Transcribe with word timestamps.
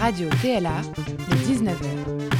Radio 0.00 0.28
TLA, 0.42 0.80
le 1.28 1.36
19h. 1.36 2.39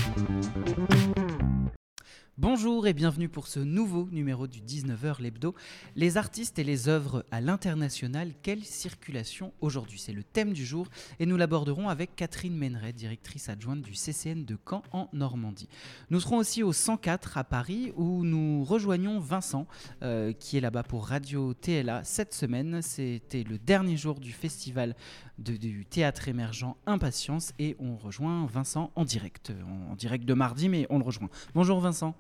Bonjour 2.63 2.87
et 2.87 2.93
bienvenue 2.93 3.31
pour 3.31 3.47
ce 3.47 3.59
nouveau 3.59 4.07
numéro 4.13 4.47
du 4.47 4.61
19h 4.61 5.23
l'hebdo. 5.23 5.55
Les 5.97 6.19
artistes 6.19 6.59
et 6.59 6.63
les 6.63 6.91
œuvres 6.91 7.25
à 7.31 7.41
l'international, 7.41 8.33
quelle 8.43 8.65
circulation 8.65 9.55
aujourd'hui? 9.63 9.99
C'est 9.99 10.13
le 10.13 10.23
thème 10.23 10.53
du 10.53 10.67
jour 10.67 10.87
et 11.21 11.25
nous 11.25 11.39
l'aborderons 11.39 11.89
avec 11.89 12.15
Catherine 12.17 12.55
Méneret, 12.55 12.93
directrice 12.93 13.49
adjointe 13.49 13.81
du 13.81 13.95
CCN 13.95 14.45
de 14.45 14.59
Caen 14.69 14.83
en 14.93 15.09
Normandie. 15.15 15.71
Nous 16.11 16.21
serons 16.21 16.37
aussi 16.37 16.63
au 16.63 16.75
104 16.75 17.39
à 17.39 17.45
Paris 17.45 17.95
où 17.97 18.27
nous 18.27 18.63
rejoignons 18.63 19.21
Vincent 19.21 19.67
euh, 20.03 20.35
qui 20.35 20.59
est 20.59 20.61
là-bas 20.61 20.83
pour 20.83 21.07
Radio 21.07 21.55
TLA 21.55 22.05
cette 22.05 22.35
semaine. 22.35 22.83
C'était 22.83 23.43
le 23.43 23.57
dernier 23.57 23.97
jour 23.97 24.21
du 24.21 24.33
festival 24.33 24.97
de- 25.41 25.57
du 25.57 25.85
théâtre 25.87 26.29
émergent 26.29 26.77
Impatience 26.87 27.53
et 27.59 27.77
on 27.81 27.97
rejoint 27.97 28.47
Vincent 28.47 28.91
en 28.95 29.05
direct, 29.05 29.53
en, 29.91 29.95
direct 29.97 30.25
de 30.25 30.35
mardi 30.35 30.69
mais 30.69 30.87
on 30.91 30.99
le 30.99 31.05
rejoint. 31.05 31.29
Bonjour 31.55 31.81
Vincent. 31.81 32.15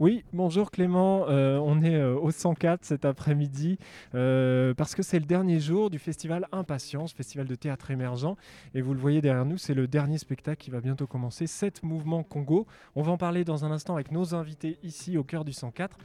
Oui, 0.00 0.22
bonjour 0.32 0.70
Clément, 0.70 1.26
Euh, 1.28 1.58
on 1.58 1.82
est 1.82 1.96
euh, 1.96 2.14
au 2.14 2.30
104 2.30 2.84
cet 2.84 3.04
après-midi 3.04 3.78
euh, 4.14 4.72
parce 4.74 4.94
que 4.94 5.02
c'est 5.02 5.18
le 5.18 5.24
dernier 5.26 5.58
jour 5.58 5.90
du 5.90 5.98
festival 5.98 6.46
Impatience, 6.52 7.12
festival 7.12 7.48
de 7.48 7.54
théâtre 7.56 7.90
émergent. 7.90 8.36
Et 8.74 8.80
vous 8.80 8.94
le 8.94 9.00
voyez 9.00 9.20
derrière 9.20 9.44
nous, 9.44 9.58
c'est 9.58 9.74
le 9.74 9.88
dernier 9.88 10.18
spectacle 10.18 10.62
qui 10.62 10.70
va 10.70 10.80
bientôt 10.80 11.08
commencer, 11.08 11.48
7 11.48 11.82
mouvements 11.82 12.22
Congo. 12.22 12.64
On 12.94 13.02
va 13.02 13.10
en 13.10 13.18
parler 13.18 13.44
dans 13.44 13.64
un 13.64 13.72
instant 13.72 13.94
avec 13.94 14.12
nos 14.12 14.36
invités 14.36 14.78
ici 14.84 15.18
au 15.18 15.24
cœur 15.24 15.44
du 15.44 15.52
104. 15.52 15.98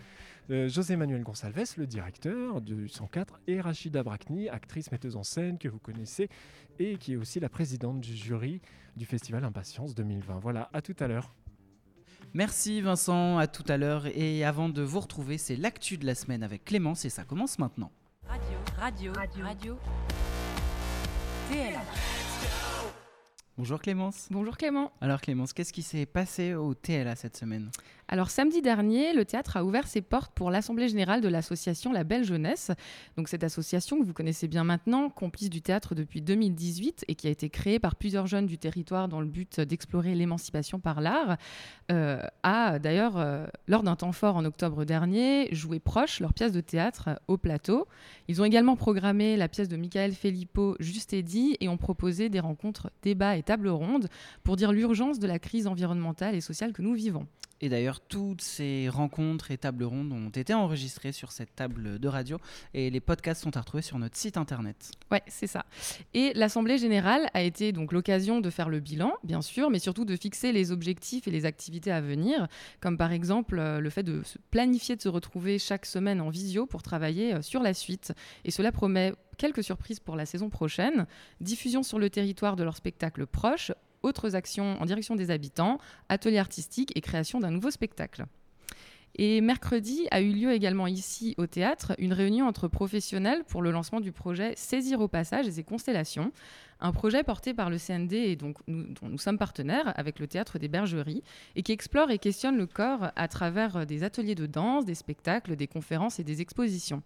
Euh, 0.49 0.67
José 0.67 0.97
Manuel 0.97 1.23
Gonsalves, 1.23 1.73
le 1.77 1.87
directeur 1.87 2.59
du 2.59 2.89
104, 2.89 3.39
et 3.47 3.61
Rachida 3.61 4.03
Brakni, 4.03 4.49
actrice, 4.49 4.91
metteuse 4.91 5.15
en 5.15 5.23
scène 5.23 5.57
que 5.57 5.69
vous 5.69 5.79
connaissez 5.79 6.27
et 6.79 6.97
qui 6.97 7.13
est 7.13 7.15
aussi 7.15 7.39
la 7.39 7.49
présidente 7.49 8.01
du 8.01 8.13
jury 8.13 8.61
du 8.97 9.05
festival 9.05 9.45
Impatience 9.45 9.95
2020. 9.95 10.39
Voilà, 10.39 10.69
à 10.73 10.81
tout 10.81 10.95
à 10.99 11.07
l'heure. 11.07 11.33
Merci 12.33 12.81
Vincent, 12.81 13.37
à 13.37 13.47
tout 13.47 13.63
à 13.67 13.77
l'heure. 13.77 14.07
Et 14.07 14.43
avant 14.43 14.67
de 14.67 14.81
vous 14.81 14.99
retrouver, 14.99 15.37
c'est 15.37 15.55
l'actu 15.55 15.97
de 15.97 16.05
la 16.05 16.15
semaine 16.15 16.43
avec 16.43 16.65
Clémence 16.65 17.05
et 17.05 17.09
ça 17.09 17.23
commence 17.23 17.59
maintenant. 17.59 17.91
Radio, 18.27 18.57
radio, 18.77 19.13
radio, 19.13 19.43
radio. 19.45 19.77
TLA. 21.49 21.81
Bonjour 23.55 23.79
Clémence. 23.79 24.29
Bonjour 24.31 24.57
Clément. 24.57 24.91
Alors 24.99 25.21
Clémence, 25.21 25.53
qu'est-ce 25.53 25.71
qui 25.71 25.83
s'est 25.83 26.07
passé 26.07 26.55
au 26.55 26.73
TLA 26.73 27.15
cette 27.15 27.37
semaine? 27.37 27.69
Alors 28.13 28.29
samedi 28.29 28.61
dernier, 28.61 29.11
le 29.11 29.25
théâtre 29.25 29.57
a 29.57 29.65
ouvert 29.65 29.87
ses 29.87 30.01
portes 30.01 30.31
pour 30.35 30.51
l'Assemblée 30.51 30.87
générale 30.87 31.19
de 31.19 31.27
l'association 31.27 31.91
La 31.91 32.03
Belle 32.03 32.23
Jeunesse. 32.23 32.69
Donc 33.17 33.27
cette 33.27 33.43
association 33.43 33.99
que 33.99 34.05
vous 34.05 34.13
connaissez 34.13 34.47
bien 34.47 34.63
maintenant, 34.63 35.09
complice 35.09 35.49
du 35.49 35.63
théâtre 35.63 35.95
depuis 35.95 36.21
2018 36.21 37.05
et 37.07 37.15
qui 37.15 37.25
a 37.25 37.31
été 37.31 37.49
créée 37.49 37.79
par 37.79 37.95
plusieurs 37.95 38.27
jeunes 38.27 38.45
du 38.45 38.59
territoire 38.59 39.07
dans 39.07 39.19
le 39.19 39.25
but 39.25 39.59
d'explorer 39.61 40.13
l'émancipation 40.13 40.79
par 40.79 41.01
l'art, 41.01 41.37
euh, 41.91 42.21
a 42.43 42.77
d'ailleurs, 42.77 43.17
euh, 43.17 43.47
lors 43.67 43.81
d'un 43.81 43.95
temps 43.95 44.11
fort 44.11 44.35
en 44.35 44.45
octobre 44.45 44.85
dernier, 44.85 45.49
joué 45.51 45.79
proche 45.79 46.19
leur 46.19 46.35
pièce 46.35 46.51
de 46.51 46.61
théâtre 46.61 47.19
au 47.27 47.37
plateau. 47.37 47.87
Ils 48.27 48.43
ont 48.43 48.45
également 48.45 48.75
programmé 48.75 49.37
la 49.37 49.47
pièce 49.47 49.69
de 49.69 49.75
Michael 49.75 50.13
Filippo, 50.13 50.75
Juste 50.79 51.13
et 51.13 51.23
dit, 51.23 51.57
et 51.61 51.67
ont 51.67 51.77
proposé 51.77 52.29
des 52.29 52.39
rencontres, 52.39 52.91
débats 53.01 53.37
et 53.37 53.41
tables 53.41 53.69
rondes 53.69 54.07
pour 54.43 54.55
dire 54.55 54.71
l'urgence 54.71 55.17
de 55.17 55.25
la 55.25 55.39
crise 55.39 55.65
environnementale 55.65 56.35
et 56.35 56.41
sociale 56.41 56.73
que 56.73 56.83
nous 56.83 56.93
vivons. 56.93 57.25
Et 57.63 57.69
d'ailleurs, 57.69 58.01
toutes 58.01 58.41
ces 58.41 58.89
rencontres 58.89 59.49
et 59.51 59.57
tables 59.57 59.85
rondes 59.85 60.11
ont 60.11 60.27
été 60.27 60.53
enregistrées 60.53 61.13
sur 61.13 61.31
cette 61.31 61.55
table 61.55 61.97
de 61.97 62.07
radio 62.09 62.37
et 62.73 62.89
les 62.89 62.99
podcasts 62.99 63.41
sont 63.41 63.55
à 63.55 63.61
retrouver 63.61 63.81
sur 63.81 63.97
notre 63.99 64.17
site 64.17 64.35
internet. 64.35 64.91
Ouais, 65.09 65.23
c'est 65.27 65.47
ça. 65.47 65.65
Et 66.13 66.33
l'Assemblée 66.33 66.77
générale 66.77 67.29
a 67.33 67.41
été 67.41 67.71
donc 67.71 67.93
l'occasion 67.93 68.41
de 68.41 68.49
faire 68.49 68.67
le 68.67 68.81
bilan, 68.81 69.13
bien 69.23 69.41
sûr, 69.41 69.69
mais 69.69 69.79
surtout 69.79 70.03
de 70.03 70.17
fixer 70.17 70.51
les 70.51 70.73
objectifs 70.73 71.25
et 71.25 71.31
les 71.31 71.45
activités 71.45 71.93
à 71.93 72.01
venir, 72.01 72.49
comme 72.81 72.97
par 72.97 73.13
exemple 73.13 73.57
euh, 73.57 73.79
le 73.79 73.89
fait 73.89 74.03
de 74.03 74.23
planifier 74.51 74.97
de 74.97 75.01
se 75.01 75.07
retrouver 75.07 75.57
chaque 75.57 75.85
semaine 75.85 76.19
en 76.19 76.29
visio 76.29 76.65
pour 76.65 76.83
travailler 76.83 77.33
euh, 77.33 77.41
sur 77.41 77.63
la 77.63 77.73
suite. 77.73 78.11
Et 78.43 78.51
cela 78.51 78.73
promet 78.73 79.13
quelques 79.37 79.63
surprises 79.63 80.01
pour 80.01 80.17
la 80.17 80.25
saison 80.25 80.49
prochaine. 80.49 81.07
Diffusion 81.39 81.81
sur 81.81 81.97
le 81.97 82.09
territoire 82.09 82.57
de 82.57 82.63
leurs 82.63 82.75
spectacles 82.75 83.25
proches, 83.25 83.71
autres 84.03 84.35
actions 84.35 84.79
en 84.81 84.85
direction 84.85 85.15
des 85.15 85.31
habitants, 85.31 85.79
ateliers 86.09 86.37
artistiques 86.37 86.91
et 86.95 87.01
création 87.01 87.39
d'un 87.39 87.51
nouveau 87.51 87.71
spectacle. 87.71 88.25
Et 89.15 89.41
mercredi 89.41 90.07
a 90.09 90.21
eu 90.21 90.31
lieu 90.31 90.51
également 90.53 90.87
ici 90.87 91.35
au 91.37 91.45
théâtre 91.45 91.93
une 91.99 92.13
réunion 92.13 92.47
entre 92.47 92.67
professionnels 92.67 93.43
pour 93.43 93.61
le 93.61 93.69
lancement 93.69 93.99
du 93.99 94.11
projet 94.11 94.53
Saisir 94.55 95.01
au 95.01 95.07
passage 95.07 95.47
et 95.47 95.51
ses 95.51 95.63
constellations, 95.63 96.31
un 96.79 96.91
projet 96.91 97.21
porté 97.21 97.53
par 97.53 97.69
le 97.69 97.77
CND 97.77 98.13
et 98.13 98.35
donc 98.35 98.57
dont 98.67 99.07
nous 99.07 99.17
sommes 99.19 99.37
partenaires 99.37 99.93
avec 99.97 100.17
le 100.17 100.25
théâtre 100.25 100.57
des 100.57 100.67
Bergeries 100.67 101.21
et 101.55 101.61
qui 101.61 101.71
explore 101.71 102.09
et 102.09 102.17
questionne 102.17 102.57
le 102.57 102.65
corps 102.65 103.11
à 103.15 103.27
travers 103.27 103.85
des 103.85 104.03
ateliers 104.03 104.35
de 104.35 104.47
danse, 104.47 104.83
des 104.85 104.95
spectacles, 104.95 105.55
des 105.55 105.67
conférences 105.67 106.17
et 106.17 106.23
des 106.23 106.41
expositions. 106.41 107.03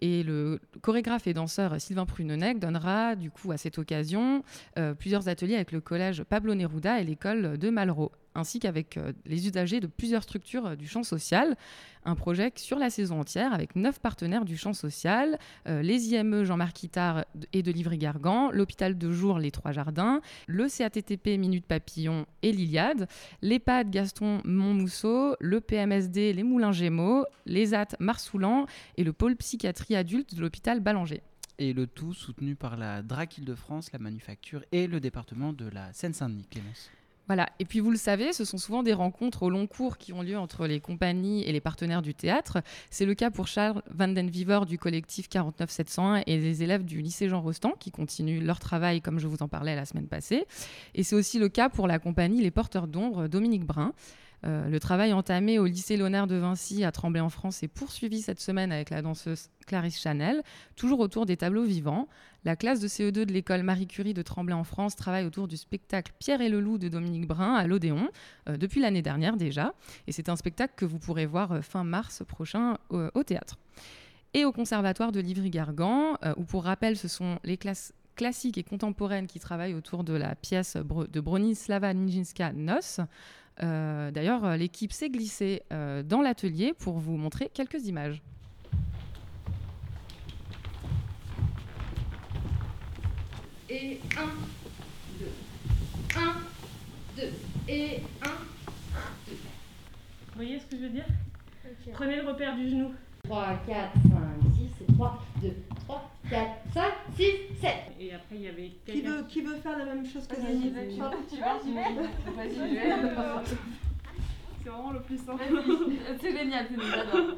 Et 0.00 0.22
le 0.22 0.60
chorégraphe 0.80 1.26
et 1.26 1.34
danseur 1.34 1.80
Sylvain 1.80 2.06
Prunonec 2.06 2.58
donnera 2.58 3.16
du 3.16 3.30
coup 3.30 3.52
à 3.52 3.58
cette 3.58 3.78
occasion 3.78 4.42
euh, 4.78 4.94
plusieurs 4.94 5.28
ateliers 5.28 5.56
avec 5.56 5.72
le 5.72 5.80
collège 5.80 6.22
Pablo 6.24 6.54
Neruda 6.54 7.00
et 7.00 7.04
l'école 7.04 7.58
de 7.58 7.70
Malraux, 7.70 8.12
ainsi 8.34 8.60
qu'avec 8.60 8.96
euh, 8.96 9.12
les 9.26 9.46
usagers 9.46 9.80
de 9.80 9.86
plusieurs 9.86 10.22
structures 10.22 10.66
euh, 10.66 10.76
du 10.76 10.86
champ 10.86 11.02
social. 11.02 11.56
Un 12.04 12.14
projet 12.14 12.50
sur 12.56 12.78
la 12.78 12.88
saison 12.88 13.20
entière 13.20 13.52
avec 13.52 13.76
neuf 13.76 14.00
partenaires 14.00 14.44
du 14.44 14.56
champ 14.56 14.72
social, 14.72 15.38
euh, 15.68 15.82
les 15.82 16.14
IME 16.14 16.44
Jean-Marc 16.44 16.82
Ittard 16.82 17.24
et 17.52 17.62
de 17.62 17.70
Livry-Gargan, 17.70 18.50
l'hôpital 18.52 18.96
de 18.96 19.10
jour 19.10 19.38
Les 19.38 19.50
Trois 19.50 19.72
Jardins, 19.72 20.20
le 20.46 20.68
CATTP 20.68 21.38
Minute 21.38 21.66
Papillon 21.66 22.24
et 22.42 22.52
l'Iliade, 22.52 23.06
l'EHPAD 23.42 23.90
Gaston 23.90 24.40
Montmousseau, 24.44 25.36
le 25.40 25.60
PMSD 25.60 26.32
Les 26.32 26.42
Moulins 26.42 26.72
Gémeaux, 26.72 27.26
les 27.44 27.74
AT 27.74 27.96
Marsoulan 27.98 28.66
et 28.96 29.04
le 29.04 29.12
pôle 29.12 29.36
psychiatrie 29.36 29.96
adulte 29.96 30.34
de 30.34 30.40
l'hôpital 30.40 30.80
Ballanger. 30.80 31.22
Et 31.58 31.74
le 31.74 31.86
tout 31.86 32.14
soutenu 32.14 32.56
par 32.56 32.78
la 32.78 33.02
DRAC 33.02 33.36
Île-de-France, 33.36 33.92
la 33.92 33.98
manufacture 33.98 34.64
et 34.72 34.86
le 34.86 34.98
département 34.98 35.52
de 35.52 35.68
la 35.68 35.92
Seine-Saint-Denis, 35.92 36.46
Clémence. 36.50 36.90
Voilà, 37.26 37.48
et 37.60 37.64
puis 37.64 37.78
vous 37.78 37.92
le 37.92 37.96
savez, 37.96 38.32
ce 38.32 38.44
sont 38.44 38.58
souvent 38.58 38.82
des 38.82 38.92
rencontres 38.92 39.44
au 39.44 39.50
long 39.50 39.66
cours 39.68 39.98
qui 39.98 40.12
ont 40.12 40.22
lieu 40.22 40.36
entre 40.36 40.66
les 40.66 40.80
compagnies 40.80 41.44
et 41.44 41.52
les 41.52 41.60
partenaires 41.60 42.02
du 42.02 42.12
théâtre. 42.12 42.58
C'est 42.90 43.06
le 43.06 43.14
cas 43.14 43.30
pour 43.30 43.46
Charles 43.46 43.82
Van 43.88 44.08
den 44.08 44.28
Viver 44.28 44.60
du 44.66 44.78
collectif 44.78 45.28
49701 45.28 46.22
et 46.26 46.38
les 46.38 46.62
élèves 46.64 46.84
du 46.84 47.00
lycée 47.00 47.28
Jean 47.28 47.40
Rostand 47.40 47.74
qui 47.78 47.92
continuent 47.92 48.44
leur 48.44 48.58
travail 48.58 49.00
comme 49.00 49.20
je 49.20 49.28
vous 49.28 49.42
en 49.42 49.48
parlais 49.48 49.76
la 49.76 49.84
semaine 49.84 50.08
passée. 50.08 50.44
Et 50.94 51.04
c'est 51.04 51.14
aussi 51.14 51.38
le 51.38 51.48
cas 51.48 51.68
pour 51.68 51.86
la 51.86 52.00
compagnie 52.00 52.42
Les 52.42 52.50
Porteurs 52.50 52.88
d'ombre 52.88 53.28
Dominique 53.28 53.64
Brun. 53.64 53.92
Euh, 54.46 54.68
le 54.68 54.80
travail 54.80 55.12
entamé 55.12 55.58
au 55.58 55.66
lycée 55.66 55.96
Léonard 55.96 56.26
de 56.26 56.36
Vinci 56.36 56.84
à 56.84 56.92
Tremblay 56.92 57.20
en 57.20 57.28
France 57.28 57.62
est 57.62 57.68
poursuivi 57.68 58.22
cette 58.22 58.40
semaine 58.40 58.72
avec 58.72 58.90
la 58.90 59.02
danseuse 59.02 59.48
Clarisse 59.66 60.00
Chanel, 60.00 60.42
toujours 60.76 61.00
autour 61.00 61.26
des 61.26 61.36
tableaux 61.36 61.64
vivants. 61.64 62.08
La 62.44 62.56
classe 62.56 62.80
de 62.80 62.88
CE2 62.88 63.10
de 63.10 63.32
l'école 63.32 63.62
Marie 63.62 63.86
Curie 63.86 64.14
de 64.14 64.22
Tremblay 64.22 64.54
en 64.54 64.64
France 64.64 64.96
travaille 64.96 65.26
autour 65.26 65.46
du 65.46 65.56
spectacle 65.56 66.12
Pierre 66.18 66.40
et 66.40 66.48
le 66.48 66.60
loup 66.60 66.78
de 66.78 66.88
Dominique 66.88 67.26
Brun 67.26 67.54
à 67.54 67.66
l'Odéon, 67.66 68.08
euh, 68.48 68.56
depuis 68.56 68.80
l'année 68.80 69.02
dernière 69.02 69.36
déjà. 69.36 69.74
Et 70.06 70.12
c'est 70.12 70.28
un 70.28 70.36
spectacle 70.36 70.72
que 70.76 70.86
vous 70.86 70.98
pourrez 70.98 71.26
voir 71.26 71.52
euh, 71.52 71.60
fin 71.60 71.84
mars 71.84 72.22
prochain 72.26 72.78
au 72.90 73.22
théâtre. 73.22 73.58
Et 74.32 74.44
au 74.44 74.52
Conservatoire 74.52 75.12
de 75.12 75.20
Livry-Gargan, 75.20 76.16
où 76.36 76.44
pour 76.44 76.64
rappel, 76.64 76.96
ce 76.96 77.08
sont 77.08 77.38
les 77.42 77.56
classes 77.56 77.92
classiques 78.14 78.58
et 78.58 78.62
contemporaines 78.62 79.26
qui 79.26 79.40
travaillent 79.40 79.74
autour 79.74 80.04
de 80.04 80.12
la 80.12 80.34
pièce 80.34 80.76
de 80.76 81.20
Bronislava 81.20 81.94
Nijinská 81.94 82.52
Nos. 82.52 83.00
Euh, 83.62 84.10
D'ailleurs, 84.10 84.44
euh, 84.44 84.56
l'équipe 84.56 84.92
s'est 84.92 85.10
glissée 85.10 85.62
euh, 85.72 86.02
dans 86.02 86.22
l'atelier 86.22 86.72
pour 86.78 86.98
vous 86.98 87.16
montrer 87.16 87.50
quelques 87.52 87.86
images. 87.86 88.22
Et 93.68 94.00
1, 94.16 94.24
2, 95.20 95.26
1, 96.16 96.34
2, 97.16 97.22
et 97.68 98.00
1, 98.22 98.28
Vous 99.28 99.36
voyez 100.34 100.58
ce 100.58 100.66
que 100.66 100.76
je 100.76 100.82
veux 100.82 100.88
dire? 100.88 101.06
Prenez 101.92 102.16
le 102.16 102.26
repère 102.26 102.56
du 102.56 102.68
genou. 102.68 102.92
3, 103.24 103.54
4, 103.66 103.92
5, 103.94 104.10
6, 104.88 104.94
3, 104.94 105.22
2, 105.42 105.54
3, 105.86 106.10
4, 106.30 106.50
5, 106.74 106.84
6, 107.16 107.24
7. 107.60 107.74
Et 108.00 108.14
après, 108.14 108.36
il 108.36 108.42
y 108.42 108.48
avait 108.48 108.72
Qui 108.86 109.02
veut, 109.02 109.24
qui 109.28 109.40
veut 109.42 109.56
faire 109.56 109.78
la 109.78 109.84
même 109.84 110.06
chose 110.06 110.26
que 110.26 110.36
Vas-y. 110.36 110.72
Tu 111.30 111.40
vas, 111.40 111.58
j'y 111.64 111.72
vais. 111.72 111.82
Vas-y, 112.36 112.68
j'y 112.68 112.74
vais. 112.76 112.90
C'est 114.62 114.68
vraiment 114.68 114.90
le 114.92 115.00
plus 115.00 115.18
simple. 115.18 115.42
C'est 116.20 116.32
génial, 116.32 116.66
c'est 116.68 116.80
génial. 116.80 117.36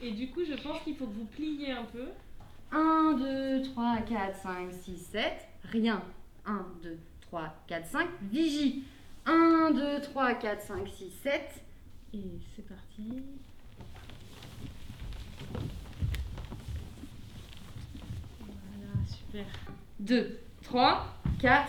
Et 0.00 0.10
du 0.12 0.30
coup, 0.30 0.40
je 0.44 0.54
pense 0.54 0.80
qu'il 0.82 0.96
faut 0.96 1.06
que 1.06 1.14
vous 1.14 1.24
pliez 1.24 1.72
un 1.72 1.84
peu. 1.84 2.08
1, 2.72 3.14
2, 3.18 3.62
3, 3.62 3.96
4, 4.08 4.36
5, 4.36 4.72
6, 4.72 4.96
7. 4.96 5.22
Rien. 5.64 6.02
1, 6.46 6.64
2, 6.82 6.98
3, 7.22 7.54
4, 7.66 7.86
5. 7.86 8.08
Vigie. 8.30 8.84
1, 9.26 9.70
2, 9.72 10.00
3, 10.00 10.34
4, 10.34 10.62
5, 10.62 10.88
6, 10.88 11.10
7. 11.22 11.62
Et 12.14 12.18
c'est 12.54 12.66
parti. 12.66 13.22
Voilà, 18.40 19.06
super. 19.06 19.08
Super. 19.08 19.18
2, 20.00 20.38
3, 20.62 21.06
4, 21.40 21.68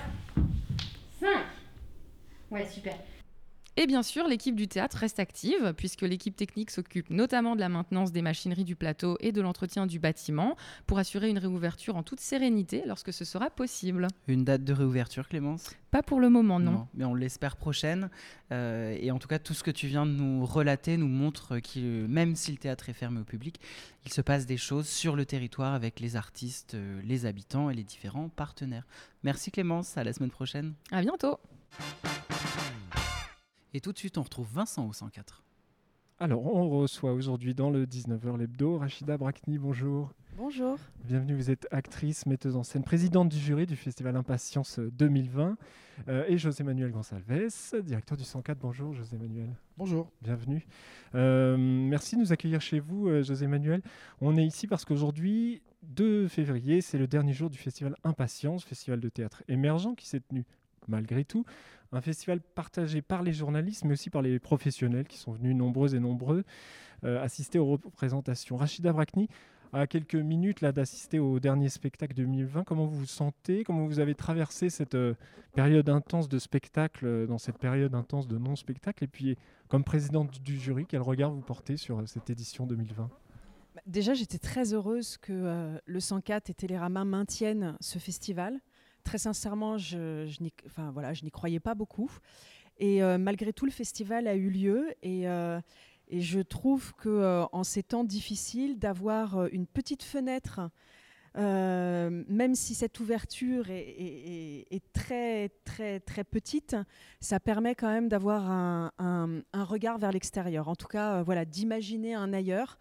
5. 1.19 1.27
Ouais, 2.51 2.65
super. 2.67 2.95
Et 3.75 3.87
bien 3.87 4.03
sûr, 4.03 4.27
l'équipe 4.27 4.55
du 4.55 4.67
théâtre 4.67 4.97
reste 4.97 5.19
active, 5.19 5.73
puisque 5.75 6.03
l'équipe 6.03 6.35
technique 6.35 6.69
s'occupe 6.69 7.09
notamment 7.09 7.55
de 7.55 7.59
la 7.59 7.69
maintenance 7.69 8.11
des 8.11 8.21
machineries 8.21 8.65
du 8.65 8.75
plateau 8.75 9.17
et 9.19 9.31
de 9.31 9.41
l'entretien 9.41 9.87
du 9.87 9.97
bâtiment, 9.97 10.55
pour 10.85 10.99
assurer 10.99 11.29
une 11.29 11.39
réouverture 11.39 11.95
en 11.95 12.03
toute 12.03 12.19
sérénité 12.19 12.83
lorsque 12.85 13.11
ce 13.11 13.25
sera 13.25 13.49
possible. 13.49 14.07
Une 14.27 14.43
date 14.43 14.63
de 14.63 14.73
réouverture, 14.73 15.27
Clémence? 15.27 15.71
Pas 15.89 16.03
pour 16.03 16.19
le 16.19 16.29
moment, 16.29 16.59
non. 16.59 16.87
mais 16.93 17.05
on 17.05 17.15
l'espère 17.15 17.55
prochaine. 17.55 18.09
Euh, 18.51 18.95
et 18.99 19.09
en 19.09 19.17
tout 19.17 19.27
cas, 19.27 19.39
tout 19.39 19.53
ce 19.55 19.63
que 19.63 19.71
tu 19.71 19.87
viens 19.87 20.05
de 20.05 20.11
nous 20.11 20.45
relater 20.45 20.97
nous 20.97 21.07
montre 21.07 21.59
que 21.59 22.05
même 22.05 22.35
si 22.35 22.51
le 22.51 22.57
théâtre 22.57 22.89
est 22.89 22.93
fermé 22.93 23.21
au 23.21 23.23
public, 23.23 23.59
il 24.05 24.13
se 24.13 24.21
passe 24.21 24.45
des 24.45 24.57
choses 24.57 24.87
sur 24.87 25.15
le 25.15 25.25
territoire 25.25 25.73
avec 25.73 25.99
les 25.99 26.15
artistes, 26.15 26.75
euh, 26.75 27.01
les 27.03 27.25
habitants 27.25 27.71
et 27.71 27.73
les 27.75 27.83
différents 27.83 28.29
partenaires. 28.29 28.85
Merci 29.23 29.49
Clémence, 29.49 29.97
à 29.97 30.03
la 30.03 30.13
semaine 30.13 30.31
prochaine. 30.31 30.73
À 30.91 31.01
bientôt. 31.01 31.39
Et 33.75 33.81
tout 33.81 33.91
de 33.91 33.97
suite, 33.97 34.19
on 34.19 34.21
retrouve 34.21 34.47
Vincent 34.53 34.87
au 34.87 34.93
104. 34.93 35.43
Alors, 36.19 36.45
on 36.45 36.69
reçoit 36.69 37.11
aujourd'hui 37.11 37.55
dans 37.55 37.71
le 37.71 37.87
19h 37.87 38.37
l'hebdo 38.37 38.77
Rachida 38.77 39.17
Brakni, 39.17 39.57
bonjour. 39.57 40.11
Bonjour. 40.37 40.77
Bienvenue, 41.03 41.33
vous 41.35 41.49
êtes 41.49 41.67
actrice, 41.71 42.27
metteuse 42.27 42.55
en 42.55 42.61
scène, 42.61 42.83
présidente 42.83 43.29
du 43.29 43.39
jury 43.39 43.65
du 43.65 43.75
Festival 43.75 44.15
Impatience 44.15 44.77
2020 44.79 45.57
euh, 46.07 46.23
et 46.27 46.37
José 46.37 46.63
Manuel 46.63 46.91
Gonsalves, 46.91 47.25
directeur 47.83 48.15
du 48.15 48.23
104. 48.23 48.59
Bonjour 48.59 48.93
José 48.93 49.17
Manuel. 49.17 49.49
Bonjour. 49.75 50.11
Bienvenue. 50.21 50.67
Euh, 51.15 51.57
merci 51.57 52.15
de 52.15 52.21
nous 52.21 52.31
accueillir 52.31 52.61
chez 52.61 52.79
vous, 52.79 53.07
euh, 53.07 53.23
José 53.23 53.47
Manuel. 53.47 53.81
On 54.21 54.37
est 54.37 54.45
ici 54.45 54.67
parce 54.67 54.85
qu'aujourd'hui, 54.85 55.63
2 55.81 56.27
février, 56.27 56.81
c'est 56.81 56.99
le 56.99 57.07
dernier 57.07 57.33
jour 57.33 57.49
du 57.49 57.57
Festival 57.57 57.95
Impatience, 58.03 58.63
festival 58.63 58.99
de 58.99 59.09
théâtre 59.09 59.41
émergent 59.47 59.95
qui 59.95 60.07
s'est 60.07 60.19
tenu 60.19 60.45
malgré 60.87 61.23
tout. 61.25 61.45
Un 61.91 62.01
festival 62.01 62.41
partagé 62.41 63.01
par 63.01 63.23
les 63.23 63.33
journalistes, 63.33 63.85
mais 63.85 63.93
aussi 63.93 64.09
par 64.09 64.21
les 64.21 64.39
professionnels 64.39 65.07
qui 65.07 65.17
sont 65.17 65.31
venus 65.31 65.55
nombreux 65.55 65.95
et 65.95 65.99
nombreux 65.99 66.43
assister 67.03 67.59
aux 67.59 67.65
représentations. 67.65 68.55
Rachida 68.55 68.93
Brakni, 68.93 69.27
à 69.73 69.87
quelques 69.87 70.15
minutes 70.15 70.61
là 70.61 70.71
d'assister 70.71 71.19
au 71.19 71.39
dernier 71.39 71.67
spectacle 71.67 72.13
2020. 72.13 72.63
Comment 72.63 72.85
vous 72.85 72.99
vous 72.99 73.05
sentez? 73.05 73.63
Comment 73.63 73.87
vous 73.87 73.99
avez 73.99 74.13
traversé 74.13 74.69
cette 74.69 74.95
euh, 74.95 75.15
période 75.55 75.89
intense 75.89 76.29
de 76.29 76.37
spectacle, 76.37 77.05
euh, 77.05 77.25
dans 77.25 77.39
cette 77.39 77.57
période 77.57 77.95
intense 77.95 78.27
de 78.27 78.37
non-spectacle? 78.37 79.03
Et 79.03 79.07
puis, 79.07 79.35
comme 79.69 79.83
présidente 79.83 80.41
du 80.41 80.59
jury, 80.59 80.85
quel 80.87 81.01
regard 81.01 81.31
vous 81.31 81.41
portez 81.41 81.77
sur 81.77 81.99
euh, 81.99 82.05
cette 82.05 82.29
édition 82.29 82.67
2020 82.67 83.09
Bah, 83.75 83.81
Déjà, 83.87 84.13
j'étais 84.13 84.37
très 84.37 84.73
heureuse 84.73 85.17
que 85.17 85.33
euh, 85.33 85.79
le 85.85 85.99
104 85.99 86.51
et 86.51 86.53
Télérama 86.53 87.03
maintiennent 87.03 87.75
ce 87.81 87.97
festival. 87.97 88.59
Très 89.03 89.17
sincèrement, 89.17 89.77
je, 89.77 90.25
n'y 90.41 90.51
enfin, 90.65 90.91
voilà, 90.91 91.13
croyais 91.31 91.59
pas 91.59 91.75
beaucoup. 91.75 92.11
Et 92.77 93.03
euh, 93.03 93.17
malgré 93.17 93.53
tout, 93.53 93.65
le 93.65 93.71
festival 93.71 94.27
a 94.27 94.35
eu 94.35 94.49
lieu. 94.49 94.93
Et, 95.03 95.27
euh, 95.27 95.59
je 96.11 96.39
trouve 96.39 96.93
que 96.95 97.09
euh, 97.09 97.45
en 97.51 97.63
ces 97.63 97.83
temps 97.83 98.03
difficiles, 98.03 98.77
d'avoir 98.77 99.45
une 99.47 99.65
petite 99.67 100.03
fenêtre, 100.03 100.61
même 101.35 102.53
si 102.53 102.75
cette 102.75 102.99
ouverture 102.99 103.65
est, 103.69 104.83
très, 104.93 105.49
très, 105.65 105.99
très 105.99 106.23
petite, 106.23 106.75
ça 107.19 107.39
permet 107.39 107.73
quand 107.73 107.87
même 107.91 108.07
d'avoir 108.07 108.49
un, 108.51 108.91
un- 108.99 109.63
regard 109.63 109.97
vers 109.97 110.11
l'extérieur. 110.11 110.67
En 110.67 110.75
tout 110.75 110.87
cas, 110.87 111.23
voilà, 111.23 111.45
d'imaginer 111.45 112.13
un 112.13 112.33
ailleurs. 112.33 112.77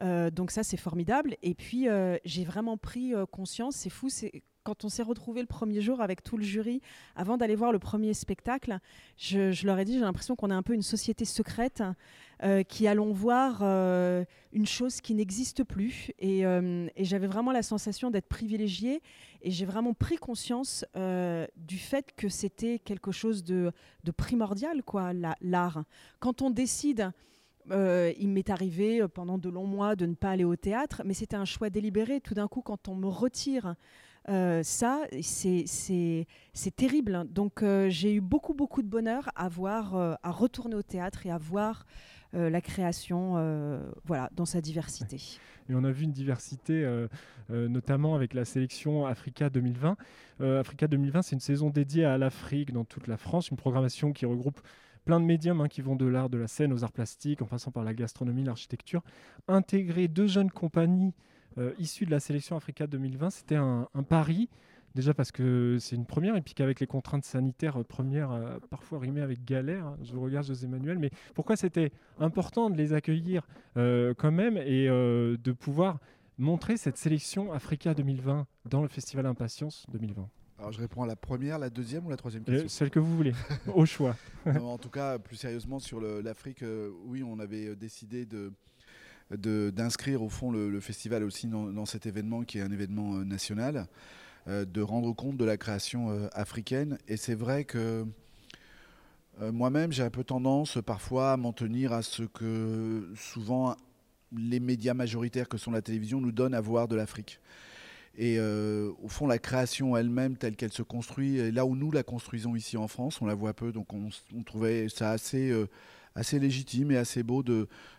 Donc 0.00 0.52
ça, 0.52 0.62
c'est 0.62 0.76
formidable. 0.76 1.36
Et 1.42 1.54
puis, 1.54 1.88
j'ai 2.24 2.44
vraiment 2.44 2.76
pris 2.76 3.12
conscience, 3.32 3.74
c'est 3.74 3.90
fou, 3.90 4.08
c'est 4.08 4.42
quand 4.66 4.84
on 4.84 4.88
s'est 4.88 5.04
retrouvé 5.04 5.42
le 5.42 5.46
premier 5.46 5.80
jour 5.80 6.00
avec 6.00 6.24
tout 6.24 6.36
le 6.36 6.42
jury, 6.42 6.82
avant 7.14 7.36
d'aller 7.36 7.54
voir 7.54 7.70
le 7.70 7.78
premier 7.78 8.14
spectacle, 8.14 8.80
je, 9.16 9.64
leur 9.64 9.78
ai 9.78 9.84
dit, 9.84 9.94
j'ai 9.94 10.00
l'impression 10.00 10.34
qu'on 10.34 10.50
est 10.50 10.54
un 10.54 10.64
peu 10.64 10.74
une 10.74 10.82
société 10.82 11.24
secrète 11.24 11.84
euh, 12.42 12.64
qui 12.64 12.88
allons 12.88 13.12
voir 13.12 13.60
euh, 13.62 14.24
une 14.52 14.66
chose 14.66 15.00
qui 15.00 15.14
n'existe 15.14 15.62
plus. 15.62 16.10
Et, 16.18 16.44
euh, 16.44 16.88
et 16.96 17.04
j'avais 17.04 17.28
vraiment 17.28 17.52
la 17.52 17.62
sensation 17.62 18.10
d'être 18.10 18.26
privilégiée. 18.26 19.02
Et 19.40 19.52
j'ai 19.52 19.66
vraiment 19.66 19.94
pris 19.94 20.16
conscience 20.16 20.84
euh, 20.96 21.46
du 21.56 21.78
fait 21.78 22.12
que 22.16 22.28
c'était 22.28 22.80
quelque 22.80 23.12
chose 23.12 23.44
de, 23.44 23.72
primordial, 24.16 24.82
quoi, 24.82 25.12
la- 25.12 25.36
l'art. 25.42 25.84
Quand 26.18 26.42
on 26.42 26.50
décide 26.50 27.12
il 27.68 28.28
m'est 28.28 28.48
arrivé 28.48 29.04
pendant 29.12 29.38
de 29.38 29.48
longs 29.48 29.66
mois 29.66 29.96
de 29.96 30.06
ne 30.06 30.14
pas 30.14 30.30
aller 30.30 30.44
au 30.44 30.54
théâtre, 30.54 31.02
mais 31.04 31.14
c'était 31.14 31.34
un 31.34 31.44
choix 31.44 31.68
délibéré. 31.68 32.20
Tout 32.20 32.34
d'un 32.34 32.46
coup, 32.46 32.62
quand 32.62 32.86
on 32.86 32.94
me 32.94 33.08
retire 33.08 33.74
euh, 34.28 34.62
ça, 34.62 35.02
c'est- 35.22 35.64
terrible. 36.76 37.24
Donc 37.30 37.62
euh, 37.62 37.88
j'ai 37.88 38.14
eu 38.14 38.20
beaucoup, 38.20 38.54
beaucoup 38.54 38.82
de 38.82 38.88
bonheur 38.88 39.30
à, 39.36 39.48
voir, 39.48 39.96
euh, 39.96 40.14
à 40.22 40.30
retourner 40.30 40.74
au 40.74 40.82
théâtre 40.82 41.26
et 41.26 41.30
à 41.30 41.38
voir 41.38 41.86
la 42.32 42.60
création 42.60 43.34
voilà, 44.04 44.28
dans 44.36 44.44
sa 44.44 44.60
diversité. 44.60 45.16
Et 45.70 45.74
on 45.74 45.84
a 45.84 45.90
vu 45.90 46.04
une 46.04 46.12
diversité, 46.12 46.86
notamment 47.48 48.14
avec 48.14 48.34
la 48.34 48.44
sélection 48.44 49.06
Africa 49.06 49.48
2020. 49.48 49.96
Euh, 50.42 50.60
Africa 50.60 50.86
2020, 50.86 51.22
c'est 51.22 51.34
une 51.34 51.40
saison 51.40 51.70
dédiée 51.70 52.04
à 52.04 52.18
l'Afrique 52.18 52.72
dans 52.72 52.84
toute 52.84 53.06
la 53.06 53.16
France, 53.16 53.48
une 53.50 53.56
programmation 53.56 54.12
qui 54.12 54.26
regroupe 54.26 54.60
plein 55.06 55.18
de 55.18 55.24
médiums 55.24 55.62
hein, 55.62 55.68
qui 55.68 55.80
vont 55.80 55.96
de 55.96 56.04
l'art 56.04 56.28
de 56.28 56.36
la 56.36 56.48
scène 56.48 56.74
aux 56.74 56.84
arts 56.84 56.92
plastiques, 56.92 57.40
en 57.40 57.46
passant 57.46 57.70
par 57.70 57.84
la 57.84 57.94
gastronomie, 57.94 58.44
l'architecture. 58.44 59.02
Intégrer 59.48 60.08
deux 60.08 60.26
jeunes 60.26 60.50
compagnies 60.50 61.14
euh, 61.58 61.72
issues 61.78 62.06
de 62.06 62.10
la 62.10 62.20
sélection 62.20 62.56
Africa 62.56 62.86
2020, 62.86 63.30
c'était 63.30 63.56
un, 63.56 63.88
un 63.94 64.02
pari. 64.02 64.48
Déjà 64.94 65.12
parce 65.12 65.30
que 65.30 65.76
c'est 65.78 65.94
une 65.94 66.06
première, 66.06 66.36
et 66.36 66.40
puis 66.40 66.54
qu'avec 66.54 66.80
les 66.80 66.86
contraintes 66.86 67.24
sanitaires, 67.26 67.78
euh, 67.80 67.84
première 67.84 68.30
euh, 68.32 68.58
parfois 68.70 68.98
rimée 68.98 69.20
avec 69.20 69.44
galère. 69.44 69.84
hein. 69.86 69.98
Je 70.02 70.12
vous 70.14 70.22
regarde 70.22 70.46
José 70.46 70.66
Manuel, 70.66 70.98
mais 70.98 71.10
pourquoi 71.34 71.54
c'était 71.56 71.92
important 72.18 72.70
de 72.70 72.76
les 72.78 72.94
accueillir 72.94 73.46
euh, 73.76 74.14
quand 74.16 74.30
même 74.32 74.56
et 74.56 74.88
euh, 74.88 75.36
de 75.36 75.52
pouvoir 75.52 75.98
montrer 76.38 76.78
cette 76.78 76.96
sélection 76.96 77.52
Africa 77.52 77.92
2020 77.92 78.46
dans 78.70 78.80
le 78.82 78.88
Festival 78.88 79.26
Impatience 79.26 79.84
2020 79.92 80.28
Alors 80.60 80.72
je 80.72 80.80
réponds 80.80 81.02
à 81.02 81.06
la 81.06 81.16
première, 81.16 81.58
la 81.58 81.68
deuxième 81.68 82.06
ou 82.06 82.10
la 82.10 82.16
troisième 82.16 82.44
Euh, 82.48 82.52
question? 82.52 82.68
Celle 82.68 82.88
que 82.90 82.98
vous 82.98 83.14
voulez, 83.14 83.32
au 83.74 83.84
choix. 83.84 84.16
Non, 84.46 84.72
En 84.72 84.78
tout 84.78 84.88
cas, 84.90 85.18
plus 85.18 85.36
sérieusement 85.36 85.78
sur 85.78 86.00
l'Afrique, 86.00 86.64
oui, 87.04 87.22
on 87.22 87.38
avait 87.38 87.76
décidé 87.76 88.24
de- 88.24 88.50
d'inscrire 89.30 90.22
au 90.22 90.28
fond 90.28 90.50
le, 90.50 90.80
festival 90.80 91.24
aussi 91.24 91.48
dans, 91.48 91.86
cet 91.86 92.06
événement 92.06 92.42
qui 92.44 92.58
est 92.58 92.62
un 92.62 92.70
événement 92.70 93.16
euh, 93.16 93.24
national, 93.24 93.86
euh, 94.48 94.64
de 94.64 94.80
rendre 94.80 95.12
compte 95.12 95.36
de 95.36 95.44
la 95.44 95.56
création 95.56 96.10
euh, 96.10 96.28
africaine. 96.32 96.98
Et 97.08 97.16
c'est 97.16 97.34
vrai 97.34 97.64
que 97.64 98.06
moi-même, 99.38 99.92
j'ai 99.92 100.02
un 100.02 100.08
peu 100.08 100.24
tendance 100.24 100.78
parfois 100.86 101.32
à 101.32 101.36
m'en 101.36 101.52
tenir 101.52 101.92
à 101.92 102.00
ce 102.00 102.22
que 102.22 103.12
souvent 103.16 103.76
les 104.34 104.60
médias 104.60 104.94
majoritaires 104.94 105.46
que 105.46 105.58
sont 105.58 105.70
la 105.70 105.82
télévision 105.82 106.22
nous 106.22 106.32
donnent 106.32 106.54
à 106.54 106.60
voir 106.62 106.88
de 106.88 106.96
l'Afrique. 106.96 107.38
Et 108.16 108.40
au 108.40 109.08
fond, 109.08 109.26
la 109.26 109.38
création 109.38 109.94
elle-même, 109.94 110.38
telle 110.38 110.56
qu'elle 110.56 110.72
se 110.72 110.80
construit, 110.80 111.52
là 111.52 111.66
où 111.66 111.76
nous 111.76 111.92
la 111.92 112.02
construisons 112.02 112.56
ici 112.56 112.78
en 112.78 112.88
France, 112.88 113.20
on 113.20 113.26
la 113.26 113.34
voit 113.34 113.52
peu, 113.52 113.72
donc 113.72 113.92
on, 113.92 114.08
trouvait 114.42 114.88
ça 114.88 115.10
assez, 115.10 115.52
assez 116.16 116.38
légitime 116.38 116.90
et 116.90 116.96
assez 116.96 117.22
beau 117.22 117.44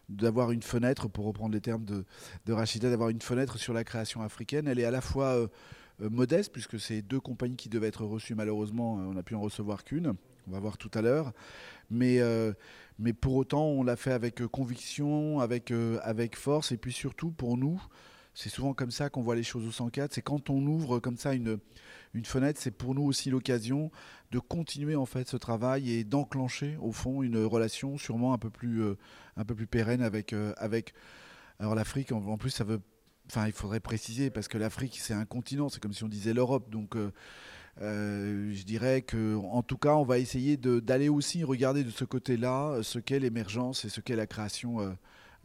d'avoir 0.10 0.52
une 0.52 0.64
fenêtre, 0.64 1.08
pour 1.08 1.26
reprendre 1.26 1.54
les 1.54 1.62
termes 1.62 1.86
de, 1.86 2.04
de 2.46 2.54
Rachida, 2.54 2.90
d'avoir 2.90 3.10
une 3.10 3.22
fenêtre 3.22 3.58
sur 3.58 3.74
la 3.74 3.84
création 3.84 4.22
africaine. 4.22 4.68
Elle 4.68 4.80
est 4.80 4.86
à 4.86 4.92
la 4.92 5.02
fois 5.02 5.36
euh, 5.36 5.48
euh, 6.02 6.10
modeste, 6.10 6.52
puisque 6.52 6.80
c'est 6.80 7.02
deux 7.02 7.20
compagnies 7.20 7.56
qui 7.56 7.70
devaient 7.70 7.88
être 7.88 8.06
reçues, 8.06 8.36
malheureusement, 8.36 8.98
euh, 8.98 9.04
on 9.04 9.14
n'a 9.14 9.24
pu 9.24 9.36
en 9.36 9.42
recevoir 9.42 9.84
qu'une, 9.84 10.16
on 10.48 10.52
va 10.52 10.60
voir 10.60 10.78
tout 10.78 10.92
à 10.96 11.02
l'heure. 11.02 11.32
Mais, 11.92 12.20
pour 13.22 13.36
autant, 13.36 13.66
on 13.66 13.84
l'a 13.84 13.96
fait 13.96 14.12
avec 14.12 14.46
conviction, 14.48 15.40
avec 15.40 16.36
force, 16.36 16.72
et 16.72 16.78
puis 16.78 16.92
surtout 16.92 17.32
pour 17.32 17.56
nous, 17.56 17.82
c'est 18.38 18.50
souvent 18.50 18.75
comme 18.75 18.91
ça 18.91 19.10
qu'on 19.10 19.24
voit 19.24 19.36
les 19.36 19.41
choses 19.41 19.65
au 19.65 19.72
104. 19.72 20.13
C'est 20.13 20.22
quand 20.22 20.51
on 20.51 20.63
ouvre 20.67 21.00
comme 21.00 21.17
ça 21.17 21.34
une, 21.34 21.58
une 22.13 22.24
fenêtre, 22.24 22.60
c'est 22.62 22.70
pour 22.70 22.94
nous 22.94 23.01
aussi 23.01 23.32
l'occasion 23.32 23.89
de 24.29 24.38
continuer 24.38 24.96
en 24.96 25.08
fait 25.08 25.27
ce 25.27 25.38
travail 25.38 25.91
et 25.91 26.03
d'enclencher 26.03 26.77
au 26.79 26.91
fond 26.91 27.24
une 27.24 27.44
relation 27.44 27.98
sûrement 27.98 28.34
un 28.34 28.38
peu 28.38 28.51
plus, 28.51 28.84
euh, 28.84 28.96
un 29.38 29.44
peu 29.44 29.56
plus 29.56 29.65
pérenne 29.65 30.03
avec, 30.03 30.34
euh, 30.34 30.53
avec 30.58 30.94
alors 31.58 31.74
l'Afrique. 31.74 32.12
En, 32.12 32.38
plus, 32.38 32.51
ça 32.51 32.63
veut, 32.63 32.79
enfin, 33.27 33.48
il 33.48 33.53
faudrait 33.53 33.79
préciser 33.79 34.29
parce 34.29 34.48
que 34.48 34.60
l'Afrique 34.60 35.00
c'est 35.00 35.15
un 35.15 35.25
continent, 35.25 35.67
c'est 35.70 35.82
comme 35.82 35.94
si 35.94 36.03
on 36.03 36.08
disait 36.08 36.36
l'Europe. 36.36 36.70
Donc 36.70 36.96
euh, 36.96 38.53
je 38.53 38.63
dirais 38.65 39.01
que, 39.01 39.36
en 39.36 39.63
tout 39.63 39.77
cas, 39.77 39.96
on 39.96 40.03
va 40.03 40.20
essayer 40.20 40.58
d'aller 40.58 41.10
aussi 41.10 41.44
regarder 41.44 41.84
de 41.84 41.89
ce 41.89 42.06
côté-là 42.06 42.84
ce 42.84 43.00
qu'est 43.00 43.20
l'émergence 43.20 43.84
et 43.84 43.89
ce 43.89 44.00
qu'est 44.00 44.15
la 44.15 44.27
création 44.27 44.96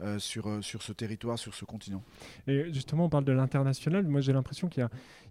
euh, 0.01 0.19
euh, 0.47 0.63
sur, 0.63 0.83
ce 0.83 0.93
territoire, 0.93 1.39
sur 1.39 1.55
ce 1.55 1.65
continent. 1.65 2.03
Et 2.47 2.73
justement, 2.73 3.07
on 3.07 3.09
parle 3.09 3.25
de 3.25 3.33
l'international. 3.33 4.07
Moi, 4.07 4.21
j'ai 4.21 4.33
l'impression 4.33 4.69
qu'il 4.69 4.87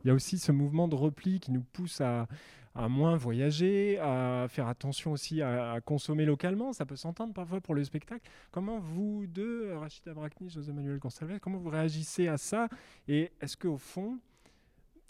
y, 0.05 0.09
a- 0.09 0.13
aussi 0.13 0.37
ce 0.37 0.51
mouvement 0.51 0.87
de 0.87 0.95
repli 0.95 1.39
qui 1.39 1.51
nous 1.51 1.61
pousse 1.61 2.01
à, 2.01 2.27
moins 2.75 3.17
voyager, 3.17 3.99
à 3.99 4.47
faire 4.49 4.67
attention 4.67 5.11
aussi 5.11 5.41
à, 5.41 5.79
consommer 5.83 6.25
localement. 6.25 6.73
Ça 6.73 6.85
peut 6.85 6.95
s'entendre 6.95 7.33
parfois 7.33 7.59
pour 7.59 7.75
le 7.75 7.83
spectacle. 7.83 8.29
Comment 8.51 8.79
vous 8.79 9.25
deux, 9.27 9.73
Rachida 9.75 10.13
Brakni, 10.13 10.49
José 10.49 10.71
Manuel 10.71 10.99
Gonçalves, 10.99 11.39
comment 11.39 11.57
vous 11.57 11.69
réagissez 11.69 12.27
à 12.27 12.37
ça? 12.37 12.69
Et 13.07 13.31
est-ce 13.41 13.57
qu'au 13.57 13.77
fond, 13.77 14.19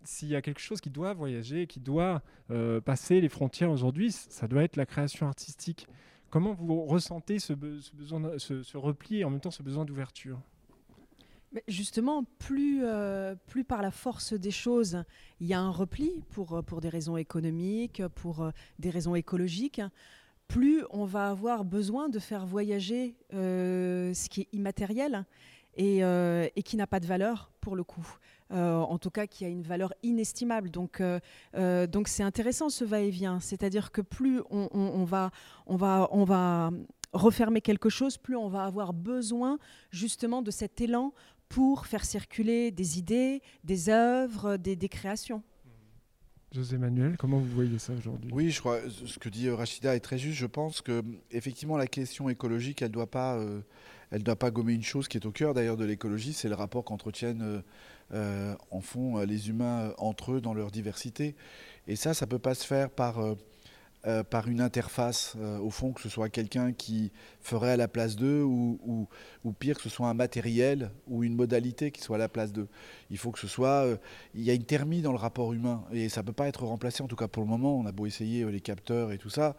s'il 0.03 0.29
y 0.29 0.35
a 0.35 0.41
quelque 0.41 0.59
chose 0.59 0.81
qui 0.81 0.89
doit 0.89 1.13
voyager, 1.13 1.67
qui 1.67 1.79
doit 1.79 2.21
euh, 2.49 2.81
passer 2.81 3.21
les 3.21 3.29
frontières 3.29 3.69
aujourd'hui, 3.69 4.11
ça 4.11 4.47
doit 4.47 4.63
être 4.63 4.75
la 4.75 4.85
création 4.85 5.27
artistique? 5.27 5.87
Comment 6.31 6.53
vous 6.53 6.85
ressentez 6.85 7.39
ce, 7.39 7.51
besoin, 7.51 8.37
ce, 8.37 8.77
repli 8.77 9.19
et 9.19 9.25
en 9.25 9.29
même 9.29 9.41
temps 9.41 9.51
ce 9.51 9.61
besoin 9.61 9.83
d'ouverture? 9.83 10.39
Justement, 11.67 12.23
plus, 12.39 12.85
euh, 12.85 13.35
plus 13.47 13.65
par 13.65 13.81
la 13.81 13.91
force 13.91 14.31
des 14.31 14.49
choses, 14.49 15.03
il 15.41 15.47
y 15.47 15.53
a 15.53 15.59
un 15.59 15.69
repli 15.69 16.23
pour, 16.29 16.63
pour 16.63 16.79
des 16.79 16.87
raisons 16.87 17.17
économiques, 17.17 18.01
pour 18.15 18.43
euh, 18.43 18.51
des 18.79 18.89
raisons 18.89 19.13
écologiques, 19.13 19.81
plus 20.47 20.85
on 20.89 21.03
va 21.03 21.29
avoir 21.29 21.65
besoin 21.65 22.07
de 22.07 22.19
faire 22.19 22.45
voyager 22.45 23.15
ce 23.31 24.29
qui 24.29 24.41
est 24.41 24.47
immatériel 24.53 25.25
et 25.77 26.61
qui 26.63 26.75
n'a 26.75 26.87
pas 26.87 26.99
de 26.99 27.05
valeur 27.05 27.51
pour 27.61 27.75
le 27.75 27.83
coup. 27.83 28.05
Euh, 28.51 28.79
en 28.79 28.97
tout 28.97 29.11
cas 29.11 29.27
qui 29.27 29.45
a 29.45 29.47
une 29.47 29.61
valeur 29.61 29.93
inestimable. 30.03 30.69
Donc, 30.69 30.99
euh, 30.99 31.19
euh, 31.55 31.87
c'est 32.05 32.23
intéressant 32.23 32.69
ce 32.69 32.83
va-et-vient. 32.83 33.39
C'est-à-dire 33.39 33.91
que 33.91 34.01
plus 34.01 34.41
on, 34.49 35.03
va, 35.05 35.31
on 35.67 35.77
va, 35.77 36.09
on 36.11 36.25
va 36.25 36.71
refermer 37.13 37.61
quelque 37.61 37.89
chose, 37.89 38.17
plus 38.17 38.35
on 38.35 38.49
va 38.49 38.65
avoir 38.65 38.93
besoin 38.93 39.57
justement 39.89 40.41
de 40.41 40.51
cet 40.51 40.81
élan 40.81 41.13
pour 41.47 41.85
faire 41.85 42.03
circuler 42.03 42.71
des 42.71 42.97
idées, 42.97 43.41
des 43.63 43.89
œuvres, 43.89 44.57
des, 44.57 44.89
créations. 44.89 45.43
José 46.51 46.77
Manuel, 46.77 47.15
comment 47.17 47.37
vous 47.37 47.47
voyez 47.55 47.79
ça 47.79 47.93
aujourd'hui? 47.93 48.29
Oui, 48.33 48.51
je 48.51 48.59
crois 48.59 48.79
ce 48.89 49.17
que 49.19 49.29
dit 49.29 49.49
Rachida 49.49 49.95
est 49.95 50.01
très 50.01 50.17
juste. 50.17 50.37
Je 50.37 50.45
pense 50.45 50.81
que 50.81 51.01
effectivement 51.31 51.77
la 51.77 51.87
question 51.87 52.27
écologique, 52.27 52.81
elle 52.81 52.91
doit 52.91 53.09
pas, 53.09 53.41
elle 54.11 54.23
doit 54.23 54.35
pas 54.35 54.51
gommer 54.51 54.73
une 54.73 54.83
chose 54.83 55.07
qui 55.07 55.17
est 55.17 55.25
au 55.25 55.31
cœur 55.31 55.53
d'ailleurs 55.53 55.77
de 55.77 55.85
l'écologie, 55.85 56.33
c'est 56.33 56.49
le 56.49 56.55
rapport 56.55 56.83
qu'entretiennent 56.83 57.63
euh, 58.13 58.55
en 58.71 58.81
euh, 58.97 59.25
les 59.25 59.47
humains 59.47 59.79
euh, 59.79 59.93
entre 59.97 60.33
eux 60.33 60.41
dans 60.41 60.53
leur 60.53 60.69
diversité. 60.69 61.33
Et 61.87 61.95
ça, 61.95 62.13
ça 62.13 62.27
peut 62.27 62.39
pas 62.39 62.55
se 62.55 62.65
faire 62.65 62.89
par, 62.89 63.23
par 64.29 64.47
une 64.47 64.61
interface, 64.61 65.35
au 65.61 65.69
fond, 65.69 65.91
que 65.91 66.01
ce 66.01 66.09
soit 66.09 66.29
quelqu'un 66.29 66.73
qui 66.73 67.11
ferait 67.39 67.71
à 67.71 67.77
la 67.77 67.87
place 67.87 68.15
d'eux, 68.15 68.41
ou, 68.41 69.07
ou, 69.43 69.51
pire, 69.53 69.77
que 69.77 69.83
ce 69.83 69.89
soit 69.89 70.07
un 70.07 70.13
matériel 70.13 70.91
ou 71.07 71.23
une 71.23 71.35
modalité 71.35 71.91
qui 71.91 72.01
soit 72.01 72.15
à 72.15 72.19
la 72.19 72.29
place 72.29 72.51
d'eux. 72.51 72.67
Il 73.09 73.17
faut 73.17 73.31
que 73.31 73.39
ce 73.39 73.47
soit... 73.47 73.85
il 74.33 74.41
y 74.41 74.49
a 74.49 74.53
une 74.53 74.63
thermie 74.63 75.01
dans 75.01 75.11
le 75.11 75.17
rapport 75.17 75.53
humain, 75.53 75.83
et 75.91 76.09
ça 76.09 76.21
ne 76.21 76.27
peut 76.27 76.33
pas 76.33 76.47
être 76.47 76.65
remplacé, 76.65 77.03
en 77.03 77.07
tout 77.07 77.15
cas 77.15 77.27
pour 77.27 77.43
le 77.43 77.49
moment. 77.49 77.77
On 77.77 77.85
a 77.85 77.91
beau 77.91 78.05
essayer 78.05 78.43
les 78.51 78.61
capteurs 78.61 79.11
et 79.11 79.17
tout 79.17 79.29
ça, 79.29 79.55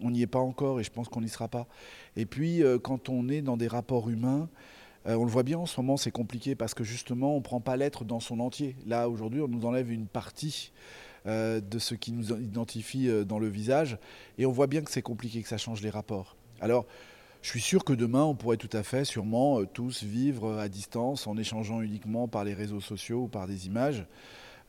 on 0.00 0.10
n'y 0.10 0.22
est 0.22 0.26
pas 0.26 0.40
encore, 0.40 0.80
et 0.80 0.84
je 0.84 0.90
pense 0.90 1.08
qu'on 1.08 1.20
n'y 1.20 1.28
sera 1.28 1.48
pas. 1.48 1.68
Et 2.16 2.26
puis, 2.26 2.62
quand 2.82 3.08
on 3.08 3.28
est 3.28 3.42
dans 3.42 3.56
des 3.56 3.68
rapports 3.68 4.10
humains, 4.10 4.48
euh, 5.06 5.16
on 5.16 5.24
le 5.24 5.30
voit 5.30 5.42
bien 5.42 5.58
en 5.58 5.66
ce 5.66 5.80
moment, 5.80 5.96
c'est 5.96 6.10
compliqué 6.10 6.54
parce 6.54 6.74
que 6.74 6.82
justement, 6.82 7.34
on 7.34 7.38
ne 7.38 7.42
prend 7.42 7.60
pas 7.60 7.76
l'être 7.76 8.04
dans 8.04 8.20
son 8.20 8.40
entier. 8.40 8.74
Là, 8.86 9.08
aujourd'hui, 9.08 9.40
on 9.40 9.48
nous 9.48 9.66
enlève 9.66 9.90
une 9.90 10.06
partie 10.06 10.72
euh, 11.26 11.60
de 11.60 11.78
ce 11.78 11.94
qui 11.94 12.12
nous 12.12 12.32
identifie 12.32 13.08
euh, 13.08 13.24
dans 13.24 13.38
le 13.38 13.48
visage 13.48 13.98
et 14.38 14.46
on 14.46 14.52
voit 14.52 14.66
bien 14.66 14.82
que 14.82 14.90
c'est 14.90 15.02
compliqué, 15.02 15.42
que 15.42 15.48
ça 15.48 15.58
change 15.58 15.82
les 15.82 15.90
rapports. 15.90 16.36
Alors, 16.60 16.86
je 17.42 17.50
suis 17.50 17.60
sûr 17.60 17.84
que 17.84 17.92
demain, 17.92 18.24
on 18.24 18.34
pourrait 18.34 18.56
tout 18.56 18.74
à 18.74 18.82
fait, 18.82 19.04
sûrement, 19.04 19.64
tous 19.66 20.02
vivre 20.02 20.58
à 20.58 20.68
distance 20.68 21.26
en 21.26 21.36
échangeant 21.36 21.82
uniquement 21.82 22.26
par 22.26 22.42
les 22.44 22.54
réseaux 22.54 22.80
sociaux 22.80 23.24
ou 23.24 23.28
par 23.28 23.46
des 23.46 23.66
images. 23.66 24.06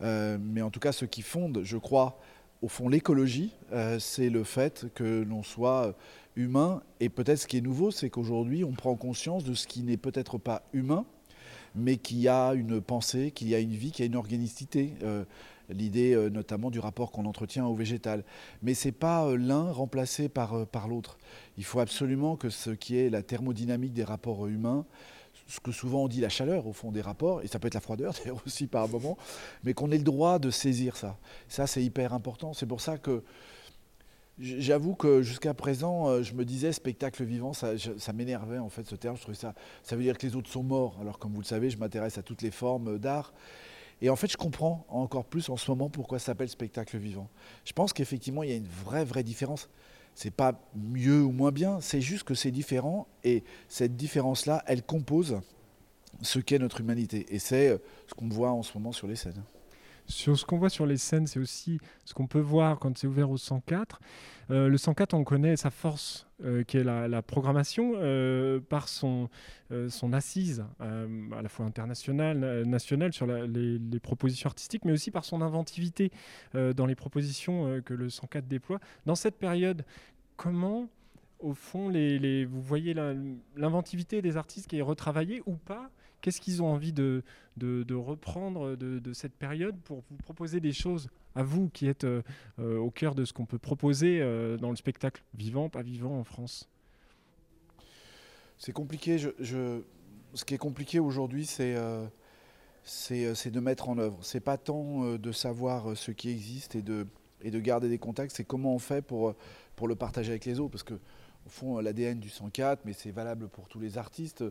mais 0.01 0.61
en 0.61 0.69
tout 0.69 0.81
cas, 0.81 0.91
ce 0.91 1.05
qui 1.05 1.21
fonde, 1.21 1.61
je 1.63 1.77
crois, 1.77 2.19
au 2.61 2.67
fond, 2.67 2.89
l'écologie, 2.89 3.53
c'est 3.97 4.29
le 4.29 4.43
fait 4.43 4.87
que 4.93 5.23
l'on 5.23 5.41
soit 5.41 5.95
humain. 6.35 6.81
Et 6.99 7.09
peut-être 7.09 7.39
ce 7.39 7.47
qui 7.47 7.57
est 7.57 7.61
nouveau, 7.61 7.91
c'est 7.91 8.09
qu'aujourd'hui, 8.09 8.63
on 8.63 8.71
prend 8.71 8.95
conscience 8.95 9.43
de 9.43 9.53
ce 9.53 9.67
qui 9.67 9.83
n'est 9.83 9.97
peut-être 9.97 10.37
pas 10.37 10.63
humain, 10.73 11.05
mais 11.75 11.97
qui 11.97 12.27
a 12.27 12.53
une 12.53 12.81
pensée, 12.81 13.31
qui 13.31 13.53
a 13.55 13.59
une 13.59 13.73
vie, 13.73 13.91
qui 13.91 14.03
a 14.03 14.05
une 14.05 14.15
organicité. 14.15 14.93
Euh, 15.03 15.25
l'idée 15.69 16.13
euh, 16.13 16.29
notamment 16.29 16.69
du 16.69 16.79
rapport 16.79 17.11
qu'on 17.11 17.25
entretient 17.25 17.65
au 17.65 17.75
végétal. 17.75 18.23
Mais 18.61 18.73
ce 18.73 18.87
n'est 18.87 18.91
pas 18.91 19.25
euh, 19.25 19.37
l'un 19.37 19.71
remplacé 19.71 20.29
par, 20.29 20.65
par 20.67 20.87
l'autre. 20.87 21.17
Il 21.57 21.63
faut 21.63 21.79
absolument 21.79 22.35
que 22.35 22.49
ce 22.49 22.69
qui 22.69 22.97
est 22.97 23.09
la 23.09 23.23
thermodynamique 23.23 23.93
des 23.93 24.03
rapports 24.03 24.47
humains, 24.47 24.85
ce 25.47 25.59
que 25.59 25.71
souvent 25.71 26.03
on 26.03 26.07
dit 26.07 26.21
la 26.21 26.29
chaleur 26.29 26.67
au 26.67 26.73
fond 26.73 26.91
des 26.91 27.01
rapports, 27.01 27.41
et 27.41 27.47
ça 27.47 27.59
peut 27.59 27.67
être 27.67 27.73
la 27.73 27.81
froideur 27.81 28.13
d'ailleurs 28.17 28.41
aussi 28.45 28.67
par 28.67 28.87
moment, 28.87 29.17
mais 29.63 29.73
qu'on 29.73 29.91
ait 29.91 29.97
le 29.97 30.03
droit 30.03 30.39
de 30.39 30.49
saisir 30.49 30.97
ça. 30.97 31.17
Ça 31.47 31.67
c'est 31.67 31.83
hyper 31.83 32.13
important. 32.13 32.53
C'est 32.53 32.65
pour 32.65 32.81
ça 32.81 32.97
que 32.97 33.23
J'avoue 34.37 34.95
que 34.95 35.21
jusqu'à 35.21 35.53
présent, 35.53 36.09
euh, 36.09 36.21
je 36.21 36.33
me 36.33 36.43
disais 36.43 36.73
spectacle 36.73 37.23
vivant, 37.23 37.53
ça, 37.53 37.71
m'énervait 38.13 38.57
en 38.57 38.67
fait 38.67 38.85
ce 38.85 38.95
terme. 38.95 39.15
Je 39.15 39.21
trouvais 39.21 39.37
ça, 39.37 39.53
ça 39.81 39.95
veut 39.95 40.03
dire 40.03 40.17
que 40.17 40.27
les 40.27 40.35
autres 40.35 40.49
sont 40.49 40.63
morts. 40.63 40.97
Alors 40.99 41.19
comme 41.19 41.33
vous 41.33 41.39
le 41.39 41.45
savez, 41.45 41.69
je 41.69 41.77
m'intéresse 41.77 42.17
à 42.17 42.21
toutes 42.21 42.41
les 42.41 42.51
formes 42.51 42.99
d'art. 42.99 43.33
Et 44.01 44.09
en 44.09 44.15
fait, 44.15 44.31
je 44.31 44.37
comprends 44.37 44.85
encore 44.89 45.25
plus 45.25 45.49
en 45.49 45.57
ce 45.57 45.71
moment 45.71 45.89
pourquoi 45.89 46.19
ça 46.19 46.27
s'appelle 46.27 46.49
spectacle 46.49 46.97
vivant. 46.97 47.29
Je 47.63 47.73
pense 47.73 47.93
qu'effectivement, 47.93 48.43
il 48.43 48.49
y 48.49 48.53
a 48.53 48.57
une 48.57 48.67
vraie, 48.67 49.05
vraie 49.05 49.23
différence. 49.23 49.69
C'est 50.15 50.31
pas 50.31 50.59
mieux 50.75 51.23
ou 51.23 51.31
moins 51.31 51.51
bien, 51.51 51.81
c'est 51.81 52.01
juste 52.01 52.23
que 52.23 52.35
c'est 52.35 52.51
différent. 52.51 53.07
Et 53.23 53.43
cette 53.67 53.95
différence-là, 53.95 54.63
elle 54.67 54.83
compose 54.83 55.39
ce 56.21 56.39
qu'est 56.39 56.59
notre 56.59 56.81
humanité. 56.81 57.25
Et 57.29 57.39
c'est 57.39 57.69
euh, 57.69 57.77
ce 58.07 58.13
qu'on 58.13 58.29
voit 58.29 58.51
en 58.51 58.63
ce 58.63 58.77
moment 58.77 58.91
sur 58.91 59.07
les 59.07 59.15
scènes. 59.15 59.43
Sur 60.07 60.37
ce 60.37 60.45
qu'on 60.45 60.57
voit 60.57 60.69
sur 60.69 60.85
les 60.85 60.97
scènes, 60.97 61.25
c'est 61.25 61.39
aussi 61.39 61.79
ce 62.03 62.13
qu'on 62.13 62.27
peut 62.27 62.39
voir 62.39 62.79
quand 62.79 62.95
c'est 62.97 63.07
ouvert 63.07 63.29
au 63.31 63.37
104. 63.37 63.99
Euh, 64.51 64.67
le 64.67 64.77
104, 64.77 65.15
on 65.15 65.23
connaît 65.23 65.55
sa 65.55 65.71
force, 65.71 66.27
euh, 66.43 66.63
qui 66.63 66.77
est 66.77 66.83
la, 66.83 67.21
programmation, 67.23 67.93
euh, 67.95 68.59
par 68.59 68.87
son, 68.87 69.29
assise, 70.13 70.63
à 70.79 71.41
la 71.41 71.49
fois 71.49 71.65
internationale, 71.65 72.63
nationale, 72.65 73.13
sur 73.13 73.25
les, 73.25 73.99
propositions 73.99 74.47
artistiques, 74.47 74.85
mais 74.85 74.91
aussi 74.91 75.09
par 75.09 75.25
son 75.25 75.41
inventivité 75.41 76.11
dans 76.53 76.85
les 76.85 76.95
propositions 76.95 77.81
que 77.83 77.93
le 77.93 78.09
104 78.09 78.47
déploie. 78.47 78.79
Dans 79.05 79.15
cette 79.15 79.37
période, 79.37 79.83
comment, 80.37 80.87
au 81.39 81.53
fond, 81.53 81.89
vous 81.89 82.61
voyez 82.61 82.93
l'inventivité 83.55 84.21
des 84.21 84.37
artistes 84.37 84.67
qui 84.67 84.77
est 84.77 84.83
retravaillée 84.83 85.41
ou 85.47 85.55
pas 85.55 85.89
Qu'est-ce 86.25 86.41
qu'ils 86.41 86.63
ont 86.63 86.73
envie 86.73 86.91
de, 86.91 87.21
de, 87.55 87.93
reprendre 87.93 88.75
de, 88.75 89.13
cette 89.13 89.35
période 89.35 89.79
pour 89.83 90.01
vous 90.09 90.17
proposer 90.17 90.59
des 90.59 90.73
choses 90.73 91.07
à 91.35 91.43
vous 91.43 91.69
qui 91.69 91.85
êtes 91.85 92.03
euh, 92.03 92.23
euh, 92.57 92.79
au 92.79 92.89
cœur 92.89 93.13
de 93.13 93.25
ce 93.25 93.31
qu'on 93.31 93.45
peut 93.45 93.59
proposer 93.59 94.21
euh, 94.21 94.57
dans 94.57 94.71
le 94.71 94.75
spectacle 94.75 95.23
vivant, 95.35 95.69
pas 95.69 95.83
vivant 95.83 96.17
en 96.19 96.23
France? 96.23 96.67
C'est 98.57 98.71
compliqué. 98.71 99.19
Ce 99.19 100.45
qui 100.45 100.55
est 100.55 100.57
compliqué 100.57 100.97
aujourd'hui, 100.97 101.45
c'est 101.45 101.75
c'est 102.81 103.51
de 103.51 103.59
mettre 103.59 103.87
en 103.87 103.99
œuvre. 103.99 104.17
C'est 104.23 104.39
pas 104.39 104.57
tant 104.57 105.17
de 105.17 105.31
savoir 105.31 105.95
ce 105.95 106.09
qui 106.09 106.31
existe 106.31 106.73
et 106.73 106.81
de, 106.81 107.05
et 107.43 107.51
de 107.51 107.59
garder 107.59 107.87
des 107.87 107.99
contacts, 107.99 108.35
c'est 108.35 108.45
comment 108.45 108.73
on 108.73 108.79
fait 108.79 109.03
pour, 109.03 109.35
pour 109.75 109.87
le 109.87 109.93
partager 109.93 110.31
avec 110.31 110.45
les 110.45 110.59
autres. 110.59 110.71
Parce 110.71 110.81
que 110.81 110.99
au 111.45 111.49
fond 111.49 111.79
l'ADN 111.79 112.19
du 112.19 112.29
104, 112.29 112.81
mais 112.85 112.93
c'est 112.93 113.11
valable 113.11 113.47
pour 113.47 113.67
tous 113.67 113.79
les 113.79 113.97
artistes. 113.97 114.43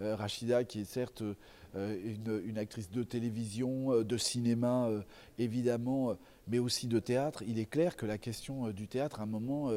Euh, 0.00 0.14
Rachida, 0.14 0.64
qui 0.64 0.80
est 0.80 0.84
certes 0.84 1.22
euh, 1.74 2.42
une, 2.46 2.58
actrice 2.58 2.90
de 2.90 3.02
télévision, 3.02 3.92
euh, 3.92 4.04
de 4.04 4.18
cinéma, 4.18 4.90
évidemment, 5.38 6.16
mais 6.48 6.58
aussi 6.58 6.86
de 6.86 6.98
théâtre, 6.98 7.42
il 7.46 7.58
est 7.58 7.66
clair 7.66 7.96
que 7.96 8.04
la 8.04 8.18
question 8.18 8.70
du 8.70 8.88
théâtre, 8.88 9.20
à 9.20 9.22
un 9.22 9.26
moment, 9.26 9.70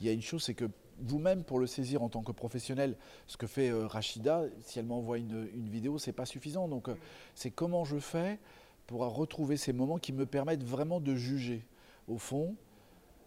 il 0.00 0.06
y 0.06 0.08
a 0.08 0.12
une 0.12 0.22
chose, 0.22 0.42
c'est 0.42 0.54
que 0.54 0.68
vous-même, 0.98 1.44
pour 1.44 1.58
le 1.58 1.66
saisir 1.66 2.02
en 2.02 2.08
tant 2.08 2.22
que 2.22 2.32
professionnel, 2.32 2.96
ce 3.26 3.36
que 3.36 3.46
fait 3.46 3.70
Rachida, 3.70 4.44
si 4.62 4.78
elle 4.78 4.86
m'envoie 4.86 5.18
une, 5.18 5.48
une, 5.54 5.68
vidéo, 5.68 5.98
c'est 5.98 6.12
pas 6.12 6.24
suffisant. 6.24 6.68
Donc, 6.68 6.88
c'est 7.34 7.50
comment 7.50 7.84
je 7.84 7.98
fais 7.98 8.38
pour 8.86 9.00
retrouver 9.00 9.56
ces 9.56 9.72
moments 9.72 9.98
qui 9.98 10.12
me 10.12 10.24
permettent 10.24 10.64
vraiment 10.64 11.00
de 11.00 11.14
juger, 11.14 11.64
au 12.08 12.18
fond, 12.18 12.56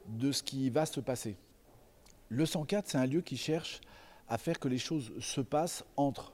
de 0.08 0.32
ce 0.32 0.42
qui 0.42 0.70
va 0.72 0.86
se 0.86 1.00
passer. 1.00 1.38
Le 2.30 2.46
104, 2.46 2.88
c'est 2.88 2.98
un 2.98 3.08
lieu 3.08 3.22
qui 3.22 3.38
cherche 3.38 3.82
à 4.28 4.38
faire 4.38 4.60
que 4.60 4.68
les 4.68 4.78
choses 4.78 5.12
se 5.20 5.42
passent 5.42 5.84
entre, 5.98 6.34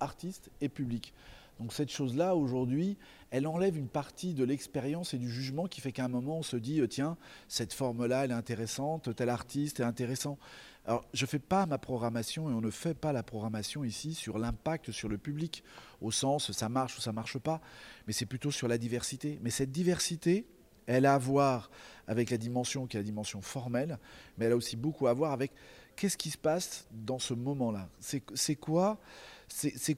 artistes 0.00 0.50
et 0.60 0.68
public. 0.68 1.14
Donc 1.60 1.72
cette 1.72 1.90
chose-là, 1.90 2.36
aujourd'hui, 2.36 2.96
elle 3.30 3.46
enlève 3.46 3.76
une 3.76 3.88
partie 3.88 4.34
de 4.34 4.44
l'expérience 4.44 5.14
et 5.14 5.18
du 5.18 5.30
jugement 5.30 5.66
qui 5.66 5.80
fait 5.80 5.92
qu'à 5.92 6.04
un 6.04 6.08
moment, 6.08 6.38
on 6.38 6.42
se 6.42 6.56
dit, 6.56 6.80
euh, 6.80 6.86
tiens, 6.86 7.16
cette 7.48 7.72
forme-là, 7.72 8.24
elle 8.24 8.30
est 8.30 8.34
intéressante, 8.34 9.14
tel 9.14 9.28
artiste 9.28 9.80
est 9.80 9.84
intéressant. 9.84 10.38
Alors, 10.86 11.04
je 11.12 11.24
ne 11.24 11.28
fais 11.28 11.40
pas 11.40 11.66
ma 11.66 11.78
programmation 11.78 12.50
et 12.50 12.52
on 12.52 12.60
ne 12.60 12.70
fait 12.70 12.94
pas 12.94 13.12
la 13.12 13.22
programmation 13.22 13.84
ici 13.84 14.14
sur 14.14 14.38
l'impact 14.38 14.92
sur 14.92 15.08
le 15.08 15.18
public, 15.18 15.62
au 16.00 16.10
sens 16.10 16.52
ça 16.52 16.68
marche 16.68 16.96
ou 16.96 17.00
ça 17.00 17.12
marche 17.12 17.38
pas, 17.38 17.60
mais 18.06 18.12
c'est 18.12 18.26
plutôt 18.26 18.50
sur 18.50 18.68
la 18.68 18.78
diversité. 18.78 19.38
Mais 19.42 19.50
cette 19.50 19.72
diversité, 19.72 20.46
elle 20.88 21.06
a 21.06 21.14
à 21.14 21.18
voir 21.18 21.70
avec 22.08 22.30
la 22.30 22.38
dimension 22.38 22.86
qui 22.86 22.96
est 22.96 23.00
la 23.00 23.04
dimension 23.04 23.42
formelle, 23.42 23.98
mais 24.36 24.46
elle 24.46 24.52
a 24.52 24.56
aussi 24.56 24.76
beaucoup 24.76 25.06
à 25.06 25.12
voir 25.12 25.32
avec 25.32 25.52
qu'est-ce 25.94 26.16
qui 26.16 26.30
se 26.30 26.38
passe 26.38 26.86
dans 26.90 27.18
ce 27.18 27.34
moment-là. 27.34 27.88
C'est 28.00 28.56
quoi, 28.56 28.98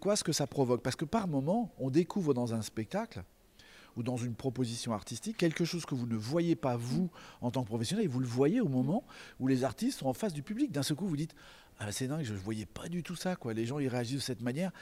quoi 0.01 0.17
ce 0.17 0.25
que 0.25 0.33
ça 0.33 0.47
provoque? 0.47 0.83
Parce 0.83 0.97
que 0.97 1.05
par 1.05 1.29
moment, 1.29 1.73
on 1.79 1.91
découvre 1.91 2.35
dans 2.35 2.53
un 2.55 2.63
spectacle 2.63 3.23
ou 3.97 4.03
dans 4.03 4.17
une 4.17 4.35
proposition 4.35 4.93
artistique 4.93 5.37
quelque 5.37 5.65
chose 5.65 5.87
que 5.87 5.95
vous 5.95 6.07
ne 6.07 6.17
voyez 6.17 6.57
pas 6.57 6.77
vous 6.77 7.11
en 7.41 7.51
tant 7.51 7.63
que 7.63 7.69
professionnel, 7.69 8.05
et 8.05 8.09
vous 8.09 8.21
le 8.21 8.27
voyez 8.27 8.61
au 8.61 8.69
moment 8.69 9.05
où 9.39 9.47
les 9.47 9.63
artistes 9.63 10.01
sont 10.01 10.07
en 10.07 10.15
face 10.15 10.33
du 10.33 10.43
public. 10.43 10.73
D'un 10.73 10.83
seul 10.83 10.97
coup, 10.97 11.07
vous 11.07 11.17
dites 11.17 11.35
Ah, 11.79 11.93
c'est 11.93 12.09
dingue, 12.09 12.25
je 12.25 12.33
ne 12.33 12.39
voyais 12.39 12.67
pas 12.67 12.89
du 12.89 13.05
tout 13.05 13.17
ça. 13.17 13.37
Les 13.55 13.67
gens 13.67 13.79
ils 13.79 13.89
réagissent 13.89 14.17
de 14.17 14.21
cette 14.21 14.43
manière. 14.43 14.73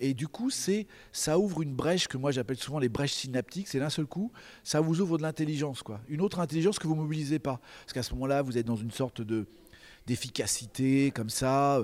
Et 0.00 0.14
du 0.14 0.28
coup, 0.28 0.50
c'est, 0.50 0.86
ça 1.12 1.38
ouvre 1.38 1.62
une 1.62 1.74
brèche 1.74 2.08
que 2.08 2.16
moi 2.16 2.32
j'appelle 2.32 2.56
souvent 2.56 2.78
les 2.78 2.88
brèches 2.88 3.12
synaptiques. 3.12 3.68
C'est 3.68 3.78
d'un 3.78 3.90
seul 3.90 4.06
coup, 4.06 4.32
ça 4.64 4.80
vous 4.80 5.00
ouvre 5.00 5.16
de 5.16 5.22
l'intelligence, 5.22 5.82
quoi. 5.82 6.00
Une 6.08 6.20
autre 6.20 6.40
intelligence 6.40 6.78
que 6.78 6.86
vous 6.86 6.96
mobilisez 6.96 7.38
pas, 7.38 7.60
parce 7.82 7.92
qu'à 7.92 8.02
ce 8.02 8.12
moment-là, 8.14 8.42
vous 8.42 8.58
êtes 8.58 8.66
dans 8.66 8.76
une 8.76 8.90
sorte 8.90 9.20
de 9.20 9.46
d'efficacité 10.06 11.12
comme 11.12 11.30
ça. 11.30 11.80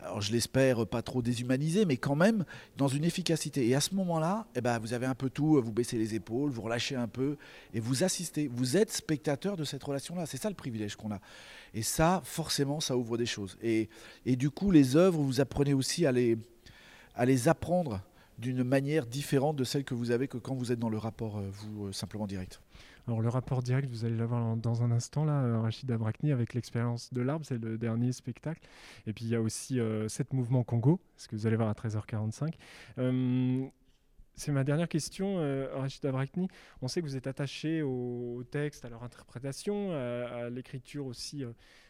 Alors 0.00 0.20
je 0.20 0.30
l'espère 0.30 0.86
pas 0.86 1.02
trop 1.02 1.22
déshumanisé, 1.22 1.84
mais 1.84 1.96
quand 1.96 2.14
même 2.14 2.44
dans 2.76 2.86
une 2.86 3.04
efficacité. 3.04 3.66
Et 3.68 3.74
à 3.74 3.80
ce 3.80 3.96
moment-là, 3.96 4.46
eh 4.54 4.60
ben, 4.60 4.78
vous 4.78 4.92
avez 4.92 5.06
un 5.06 5.14
peu 5.16 5.28
tout, 5.28 5.60
vous 5.60 5.72
baissez 5.72 5.98
les 5.98 6.14
épaules, 6.14 6.50
vous 6.50 6.62
relâchez 6.62 6.94
un 6.94 7.08
peu 7.08 7.36
et 7.74 7.80
vous 7.80 8.04
assistez. 8.04 8.48
Vous 8.48 8.76
êtes 8.76 8.92
spectateur 8.92 9.56
de 9.56 9.64
cette 9.64 9.82
relation-là. 9.82 10.26
C'est 10.26 10.40
ça 10.40 10.48
le 10.48 10.54
privilège 10.54 10.94
qu'on 10.94 11.10
a. 11.10 11.20
Et 11.74 11.82
ça, 11.82 12.22
forcément, 12.24 12.78
ça 12.78 12.96
ouvre 12.96 13.18
des 13.18 13.26
choses. 13.26 13.58
Et, 13.60 13.88
et 14.24 14.36
du 14.36 14.50
coup, 14.50 14.70
les 14.70 14.94
œuvres, 14.94 15.20
vous 15.20 15.40
apprenez 15.40 15.74
aussi 15.74 16.06
à 16.06 16.12
les, 16.12 16.38
à 17.18 17.26
les 17.26 17.48
apprendre 17.48 18.00
d'une 18.38 18.62
manière 18.64 19.04
différente 19.04 19.56
de 19.56 19.64
celle 19.64 19.84
que 19.84 19.94
vous 19.94 20.10
avez 20.12 20.28
que 20.28 20.38
quand 20.38 20.54
vous 20.54 20.72
êtes 20.72 20.78
dans 20.78 20.88
le 20.88 20.98
rapport, 20.98 21.38
euh, 21.38 21.48
vous, 21.50 21.86
euh, 21.86 21.92
simplement 21.92 22.26
direct. 22.26 22.60
Alors 23.08 23.22
le 23.22 23.30
rapport 23.30 23.62
direct, 23.62 23.88
vous 23.88 24.04
allez 24.04 24.16
l'avoir 24.16 24.54
dans 24.56 24.82
un 24.82 24.90
instant 24.90 25.24
là, 25.24 25.42
euh, 25.42 25.60
Rachid 25.60 25.90
Abrakni 25.90 26.30
avec 26.30 26.52
l'expérience 26.52 27.10
de 27.12 27.22
l'arbre, 27.22 27.44
c'est 27.44 27.56
le 27.56 27.78
dernier 27.78 28.12
spectacle. 28.12 28.60
Et 29.06 29.14
puis 29.14 29.24
il 29.24 29.30
y 29.30 29.34
a 29.34 29.40
aussi 29.40 29.80
euh, 29.80 30.08
sept 30.08 30.34
mouvements 30.34 30.62
Congo, 30.62 31.00
ce 31.16 31.26
que 31.26 31.34
vous 31.34 31.46
allez 31.46 31.56
voir 31.56 31.70
à 31.70 31.72
13h45. 31.72 32.52
Euh, 32.98 33.66
c'est 34.34 34.52
ma 34.52 34.62
dernière 34.62 34.90
question, 34.90 35.38
euh, 35.38 35.68
Rachid 35.74 36.04
Abrakni. 36.04 36.48
On 36.82 36.86
sait 36.86 37.00
que 37.00 37.06
vous 37.06 37.16
êtes 37.16 37.26
attaché 37.26 37.80
au, 37.80 38.44
texte, 38.50 38.84
à 38.84 38.90
leur 38.90 39.02
interprétation, 39.02 39.90
à 39.92 40.50
l'écriture 40.50 41.06
aussi. 41.06 41.44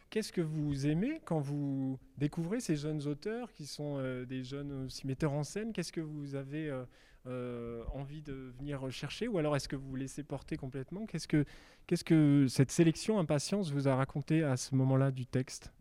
Qu'est-ce 0.09 0.31
que 0.31 0.41
vous 0.41 0.87
aimez 0.87 1.21
quand 1.23 1.39
vous 1.39 1.99
découvrez 2.17 2.59
ces 2.59 2.75
jeunes 2.75 3.05
auteurs 3.05 3.51
qui 3.53 3.67
sont 3.67 3.97
euh, 3.99 4.25
des 4.25 4.43
jeunes 4.43 4.85
aussi 4.85 5.05
metteurs 5.05 5.33
en 5.33 5.43
scène? 5.43 5.71
Qu'est-ce 5.71 5.91
que 5.91 6.01
vous 6.01 6.33
avez 6.33 6.67
euh, 6.67 6.83
euh, 7.27 7.83
envie 7.93 8.23
de 8.23 8.51
venir 8.57 8.89
chercher 8.89 9.27
ou 9.27 9.37
alors 9.37 9.55
est-ce 9.55 9.67
que 9.67 9.75
vous 9.75 9.87
vous 9.87 9.95
laissez 9.95 10.23
porter 10.23 10.57
complètement? 10.57 11.05
Qu'est-ce 11.05 11.27
que, 11.27 12.47
cette 12.47 12.71
sélection 12.71 13.19
Impatience 13.19 13.71
vous 13.71 13.87
a 13.87 13.95
raconté 13.95 14.43
à 14.43 14.57
ce 14.57 14.73
moment-là 14.73 15.11
du 15.11 15.27
texte? 15.27 15.71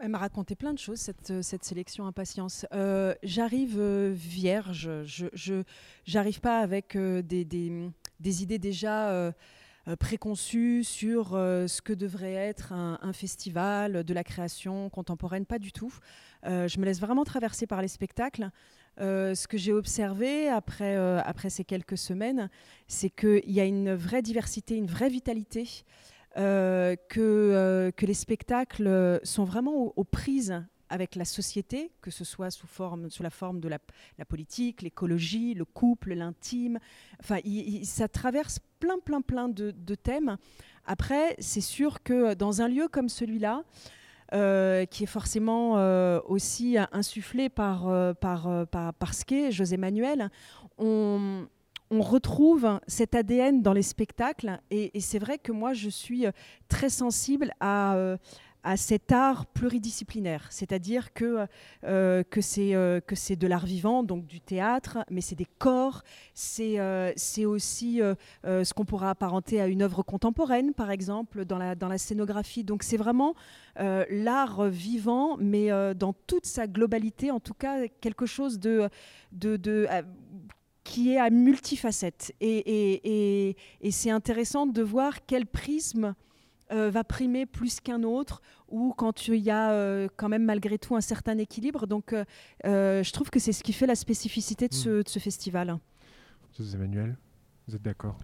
Elle 0.00 0.08
m'a 0.08 0.18
raconté 0.18 0.54
plein 0.56 0.72
de 0.72 0.78
choses, 0.78 0.98
cette, 0.98 1.64
sélection 1.64 2.06
impatience. 2.06 2.66
J'arrive 3.22 3.80
vierge, 4.12 4.90
je 5.04 5.62
j'arrive 6.04 6.40
pas 6.40 6.60
avec 6.60 6.96
des 6.96 8.42
idées 8.42 8.58
déjà 8.58 9.32
euh, 9.86 9.96
préconçues 9.96 10.82
sur 10.82 11.34
euh, 11.34 11.66
ce 11.66 11.82
que 11.82 11.92
devrait 11.92 12.32
être 12.32 12.72
un, 12.72 13.12
festival 13.12 14.02
de 14.02 14.14
la 14.14 14.24
création 14.24 14.88
contemporaine, 14.88 15.44
pas 15.44 15.58
du 15.58 15.72
tout. 15.72 15.92
Euh, 16.46 16.68
je 16.68 16.80
me 16.80 16.86
laisse 16.86 17.00
vraiment 17.00 17.24
traverser 17.24 17.66
par 17.66 17.82
les 17.82 17.88
spectacles. 17.88 18.50
Ce 18.98 19.46
que 19.48 19.58
j'ai 19.58 19.72
observé 19.72 20.48
après, 20.48 20.94
après 20.94 21.50
ces 21.50 21.64
quelques 21.64 21.98
semaines, 21.98 22.48
c'est 22.86 23.10
qu'il 23.10 23.50
y 23.50 23.60
a 23.60 23.64
une 23.64 23.92
vraie 23.92 24.22
diversité, 24.22 24.76
une 24.76 24.86
vraie 24.86 25.08
vitalité 25.08 25.68
que, 26.36 27.90
que 27.96 28.06
les 28.06 28.14
spectacles 28.14 29.20
sont 29.24 29.42
vraiment 29.42 29.92
aux 29.96 30.04
prises 30.04 30.62
avec 30.88 31.14
la 31.14 31.24
société, 31.24 31.90
que 32.00 32.10
ce 32.10 32.24
soit 32.24 32.50
sous, 32.50 32.66
la 33.20 33.30
forme 33.30 33.60
de 33.60 33.68
la, 33.68 33.78
politique, 34.24 34.82
l'écologie, 34.82 35.54
le 35.54 35.64
couple, 35.64 36.14
l'intime. 36.14 36.78
Enfin, 37.20 37.38
ça 37.82 38.08
traverse 38.08 38.60
plein, 38.80 38.98
plein, 38.98 39.20
plein 39.20 39.48
de, 39.48 39.94
thèmes. 39.94 40.36
Après, 40.84 41.36
c'est 41.38 41.60
sûr 41.60 42.02
que 42.02 42.34
dans 42.34 42.60
un 42.60 42.68
lieu 42.68 42.88
comme 42.88 43.08
celui-là, 43.08 43.64
euh, 44.32 44.84
qui 44.86 45.04
est 45.04 45.06
forcément 45.06 45.78
euh, 45.78 46.20
aussi 46.26 46.76
insufflé 46.92 47.48
par, 47.48 47.88
euh, 47.88 48.14
par, 48.14 48.66
par, 48.68 48.94
par 48.94 49.12
José 49.50 49.76
Manuel, 49.76 50.30
on, 50.78 51.46
on 51.90 52.00
retrouve 52.00 52.80
cet 52.86 53.14
ADN 53.14 53.62
dans 53.62 53.72
les 53.72 53.82
spectacles. 53.82 54.60
Et, 54.70 54.90
c'est 55.00 55.18
vrai 55.18 55.38
que 55.38 55.52
moi, 55.52 55.72
je 55.72 55.88
suis 55.88 56.26
très 56.68 56.90
sensible 56.90 57.52
à, 57.60 58.16
à 58.64 58.78
cet 58.78 59.12
art 59.12 59.46
pluridisciplinaire. 59.46 60.46
C'est-à-dire 60.50 61.12
que, 61.12 61.46
euh, 61.84 62.22
euh, 62.34 63.00
que 63.00 63.14
c'est 63.14 63.36
de 63.36 63.46
l'art 63.46 63.66
vivant, 63.66 64.02
donc 64.02 64.26
du 64.26 64.40
théâtre, 64.40 64.98
mais 65.10 65.20
c'est 65.20 65.34
des 65.34 65.46
corps, 65.58 66.02
c'est 66.32 66.80
euh, 66.80 67.12
aussi 67.46 68.00
ce 68.42 68.74
qu'on 68.74 68.84
pourra 68.86 69.10
apparenter 69.10 69.60
à 69.60 69.66
une 69.66 69.82
œuvre 69.82 70.02
contemporaine, 70.02 70.72
par 70.72 70.90
exemple, 70.90 71.44
dans 71.44 71.58
la, 71.58 71.74
dans 71.74 71.88
la 71.88 71.98
scénographie. 71.98 72.64
Donc 72.64 72.82
c'est 72.82 72.96
vraiment 72.96 73.34
l'art 73.76 74.64
vivant, 74.64 75.36
mais 75.38 75.68
dans 75.94 76.14
toute 76.26 76.46
sa 76.46 76.66
globalité, 76.66 77.30
en 77.30 77.40
tout 77.40 77.54
cas 77.54 77.86
quelque 78.00 78.24
chose 78.24 78.58
de, 78.58 78.88
de, 79.32 79.56
de, 79.56 79.86
qui 80.84 81.12
est 81.12 81.18
à 81.18 81.28
multifacettes. 81.28 82.34
Et, 82.40 82.56
et, 82.56 83.48
et, 83.48 83.56
et 83.82 83.90
c'est 83.90 84.10
intéressant 84.10 84.66
de 84.66 84.82
voir 84.82 85.26
quel 85.26 85.44
prisme 85.44 86.14
euh, 86.74 86.90
va 86.90 87.04
primer 87.04 87.46
plus 87.46 87.80
qu'un 87.80 88.02
autre, 88.02 88.42
ou 88.68 88.92
quand 88.96 89.28
il 89.28 89.36
y 89.36 89.50
a 89.50 89.70
euh, 89.70 90.08
quand 90.16 90.28
même 90.28 90.44
malgré 90.44 90.76
tout 90.78 90.96
un 90.96 91.00
certain 91.00 91.38
équilibre. 91.38 91.86
Donc 91.86 92.12
euh, 92.12 92.24
euh, 92.66 93.02
je 93.02 93.12
trouve 93.12 93.30
que 93.30 93.38
c'est 93.38 93.52
ce 93.52 93.62
qui 93.62 93.72
fait 93.72 93.86
la 93.86 93.94
spécificité 93.94 94.68
de 94.68 94.74
ce, 94.74 95.02
de 95.02 95.08
ce 95.08 95.18
festival. 95.18 95.78
José 96.58 96.76
Emmanuel, 96.76 97.16
vous 97.68 97.76
êtes 97.76 97.82
d'accord? 97.82 98.18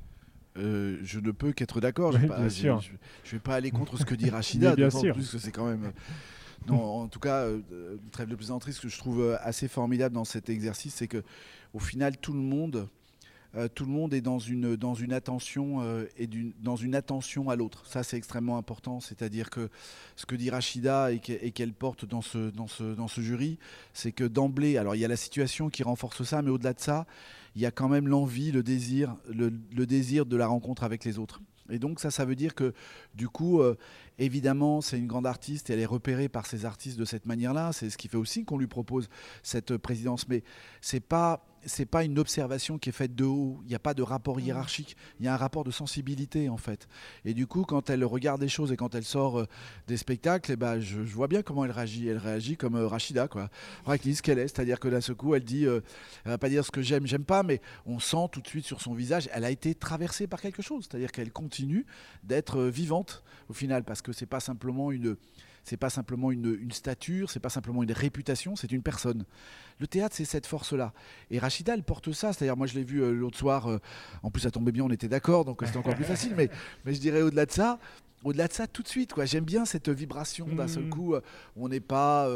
Euh, 0.56 0.98
je 1.02 1.20
ne 1.20 1.30
peux 1.30 1.52
qu'être 1.52 1.80
d'accord. 1.80 2.12
Je 2.12 2.16
Oui, 2.16 2.22
vais 2.24 2.28
pas- 2.28 2.38
bien 2.38 2.48
je- 2.48 2.54
sûr. 2.54 2.80
Je, 2.80 2.90
je 3.24 3.30
vais 3.36 3.38
pas 3.40 3.54
aller 3.54 3.70
contre 3.70 3.96
ce 3.96 4.04
que 4.04 4.14
dit 4.14 4.30
Rachida, 4.30 4.74
d'autant 4.76 5.00
sûr. 5.00 5.14
plus 5.14 5.30
que 5.30 5.38
c'est 5.38 5.52
quand 5.52 5.66
même. 5.66 5.92
Non, 6.66 6.82
en 6.82 7.08
tout 7.08 7.20
cas, 7.20 7.44
euh, 7.44 7.60
trêve 8.12 8.28
de 8.28 8.34
plaisanterie, 8.34 8.72
ce 8.74 8.80
que 8.82 8.88
je 8.88 8.98
trouve 8.98 9.38
assez 9.40 9.66
formidable 9.68 10.14
dans 10.14 10.24
cet 10.26 10.50
exercice, 10.50 10.94
c'est 10.94 11.08
que 11.08 11.22
au 11.72 11.78
final, 11.78 12.16
tout 12.18 12.32
le 12.34 12.40
monde, 12.40 12.88
euh, 13.56 13.68
tout 13.68 13.84
le 13.84 13.90
monde 13.90 14.14
est 14.14 14.20
dans 14.20 14.38
une 14.38 14.76
dans 14.76 14.94
une 14.94 15.12
attention 15.12 15.82
euh, 15.82 16.06
et 16.16 16.28
dans 16.62 16.76
une 16.76 16.94
attention 16.94 17.50
à 17.50 17.56
l'autre. 17.56 17.84
Ça, 17.86 18.02
c'est 18.02 18.16
extrêmement 18.16 18.56
important. 18.56 19.00
C'est-à-dire 19.00 19.50
que 19.50 19.68
ce 20.16 20.26
que 20.26 20.36
dit 20.36 20.50
Rachida 20.50 21.12
et 21.12 21.18
que- 21.18 21.32
et 21.32 21.50
qu'elle 21.50 21.72
porte 21.72 22.04
dans 22.04 22.22
ce 22.22 22.50
dans 22.50 22.68
ce 22.68 22.94
dans 22.94 23.08
ce 23.08 23.20
jury, 23.20 23.58
c'est 23.92 24.12
que 24.12 24.24
d'emblée, 24.24 24.76
alors 24.76 24.94
il 24.94 25.00
y 25.00 25.04
a 25.04 25.08
la 25.08 25.16
situation 25.16 25.68
qui 25.70 25.82
renforce 25.82 26.22
ça, 26.22 26.42
mais 26.42 26.50
au-delà 26.50 26.72
de 26.74 26.80
ça, 26.80 27.06
il 27.56 27.62
y 27.62 27.66
a 27.66 27.70
quand 27.72 27.88
même 27.88 28.06
l'envie, 28.06 28.52
le 28.52 28.62
désir, 28.62 29.16
le, 29.28 29.52
le 29.74 29.86
désir 29.86 30.26
de 30.26 30.36
la 30.36 30.46
rencontre 30.46 30.84
avec 30.84 31.04
les 31.04 31.18
autres. 31.18 31.40
Et 31.72 31.78
donc 31.78 32.00
ça, 32.00 32.10
ça 32.10 32.24
veut 32.24 32.34
dire 32.36 32.54
que 32.54 32.74
du 33.14 33.28
coup, 33.28 33.60
euh, 33.60 33.76
évidemment, 34.20 34.80
c'est 34.80 34.98
une 34.98 35.06
grande 35.06 35.26
artiste 35.26 35.70
et 35.70 35.72
elle 35.72 35.80
est 35.80 35.86
repérée 35.86 36.28
par 36.28 36.46
ces 36.46 36.64
artistes 36.64 36.98
de 36.98 37.04
cette 37.04 37.26
manière-là. 37.26 37.72
C'est 37.72 37.90
ce 37.90 37.96
qui 37.96 38.08
fait 38.08 38.16
aussi 38.16 38.44
qu'on 38.44 38.58
lui 38.58 38.66
propose 38.66 39.08
cette 39.42 39.76
présidence. 39.76 40.28
Mais 40.28 40.42
c'est 40.80 41.00
pas 41.00 41.46
c'est 41.66 41.84
pas 41.84 42.04
une 42.04 42.18
observation 42.18 42.78
qui 42.78 42.88
est 42.88 42.92
faite 42.92 43.14
de 43.14 43.24
haut. 43.24 43.58
Il 43.64 43.68
n'y 43.68 43.74
a 43.74 43.78
pas 43.78 43.92
de 43.92 44.02
rapport 44.02 44.40
hiérarchique. 44.40 44.96
Il 45.18 45.26
y 45.26 45.28
a 45.28 45.34
un 45.34 45.36
rapport 45.36 45.62
de 45.62 45.70
sensibilité 45.70 46.48
en 46.48 46.56
fait. 46.56 46.88
Et 47.26 47.34
du 47.34 47.46
coup, 47.46 47.64
quand 47.64 47.90
elle 47.90 48.04
regarde 48.04 48.40
les 48.40 48.48
choses 48.48 48.72
et 48.72 48.76
quand 48.76 48.94
elle 48.94 49.04
sort 49.04 49.40
euh, 49.40 49.46
des 49.86 49.96
spectacles, 49.98 50.52
eh 50.52 50.56
ben, 50.56 50.80
je, 50.80 51.04
je 51.04 51.14
vois 51.14 51.28
bien 51.28 51.42
comment 51.42 51.64
elle 51.64 51.70
réagit. 51.70 52.08
Elle 52.08 52.18
réagit 52.18 52.56
comme 52.56 52.76
euh, 52.76 52.86
Rachida, 52.86 53.28
quoi. 53.28 53.50
Rachida, 53.84 54.16
ce 54.16 54.22
qu'elle 54.22 54.38
est, 54.38 54.48
c'est-à-dire 54.48 54.80
que 54.80 54.88
d'un 54.88 55.00
seul 55.00 55.16
coup, 55.16 55.34
elle 55.34 55.44
dit, 55.44 55.66
euh, 55.66 55.80
elle 56.24 56.32
va 56.32 56.38
pas 56.38 56.48
dire 56.48 56.64
ce 56.64 56.70
que 56.70 56.82
j'aime, 56.82 57.06
j'aime 57.06 57.24
pas, 57.24 57.42
mais 57.42 57.60
on 57.86 57.98
sent 58.00 58.28
tout 58.32 58.40
de 58.40 58.48
suite 58.48 58.64
sur 58.64 58.80
son 58.80 58.94
visage, 58.94 59.28
elle 59.32 59.44
a 59.44 59.50
été 59.50 59.74
traversée 59.74 60.26
par 60.26 60.40
quelque 60.40 60.62
chose. 60.62 60.86
C'est-à-dire 60.88 61.12
qu'elle 61.12 61.32
continue 61.32 61.86
d'être 62.24 62.58
euh, 62.58 62.70
vivante 62.70 63.22
au 63.48 63.52
final, 63.52 63.84
parce 63.84 64.02
que 64.02 64.09
c'est 64.12 64.26
pas 64.26 64.40
simplement 64.40 64.90
une 64.92 65.16
c'est 65.62 65.76
pas 65.76 65.90
simplement 65.90 66.32
une, 66.32 66.56
une 66.58 66.70
stature, 66.72 67.30
c'est 67.30 67.38
pas 67.38 67.50
simplement 67.50 67.82
une 67.82 67.92
réputation, 67.92 68.56
c'est 68.56 68.72
une 68.72 68.82
personne. 68.82 69.26
Le 69.78 69.86
théâtre, 69.86 70.16
c'est 70.16 70.24
cette 70.24 70.46
force-là. 70.46 70.94
Et 71.30 71.38
Rachida, 71.38 71.74
elle 71.74 71.82
porte 71.82 72.12
ça. 72.12 72.32
C'est-à-dire, 72.32 72.56
moi, 72.56 72.66
je 72.66 72.74
l'ai 72.74 72.82
vu 72.82 73.02
euh, 73.02 73.12
l'autre 73.12 73.36
soir. 73.36 73.68
euh, 73.70 73.78
en 74.22 74.30
plus, 74.30 74.40
ça 74.40 74.50
tombait 74.50 74.72
bien, 74.72 74.84
on 74.84 74.90
était 74.90 75.06
d'accord, 75.06 75.44
donc 75.44 75.60
c'était 75.66 75.76
encore 75.76 75.94
plus 75.94 76.04
facile. 76.16 76.32
Mais, 76.34 76.48
mais 76.86 76.94
je 76.94 76.98
dirais 77.00 77.20
au-delà 77.20 77.44
de 77.44 77.50
ça. 77.52 77.78
Au-delà 78.24 78.48
de 78.48 78.54
ça, 78.54 78.66
tout 78.66 78.82
de 78.82 78.88
suite, 78.88 79.12
quoi. 79.12 79.26
J'aime 79.26 79.44
bien 79.44 79.66
cette 79.66 79.90
vibration 79.90 80.46
d'un 80.46 80.66
seul 80.66 80.84
Mhm. 80.84 80.88
coup. 80.90 81.14
euh, 81.14 81.20
on 81.56 81.68
n'est 81.68 81.80
pas 81.80 82.26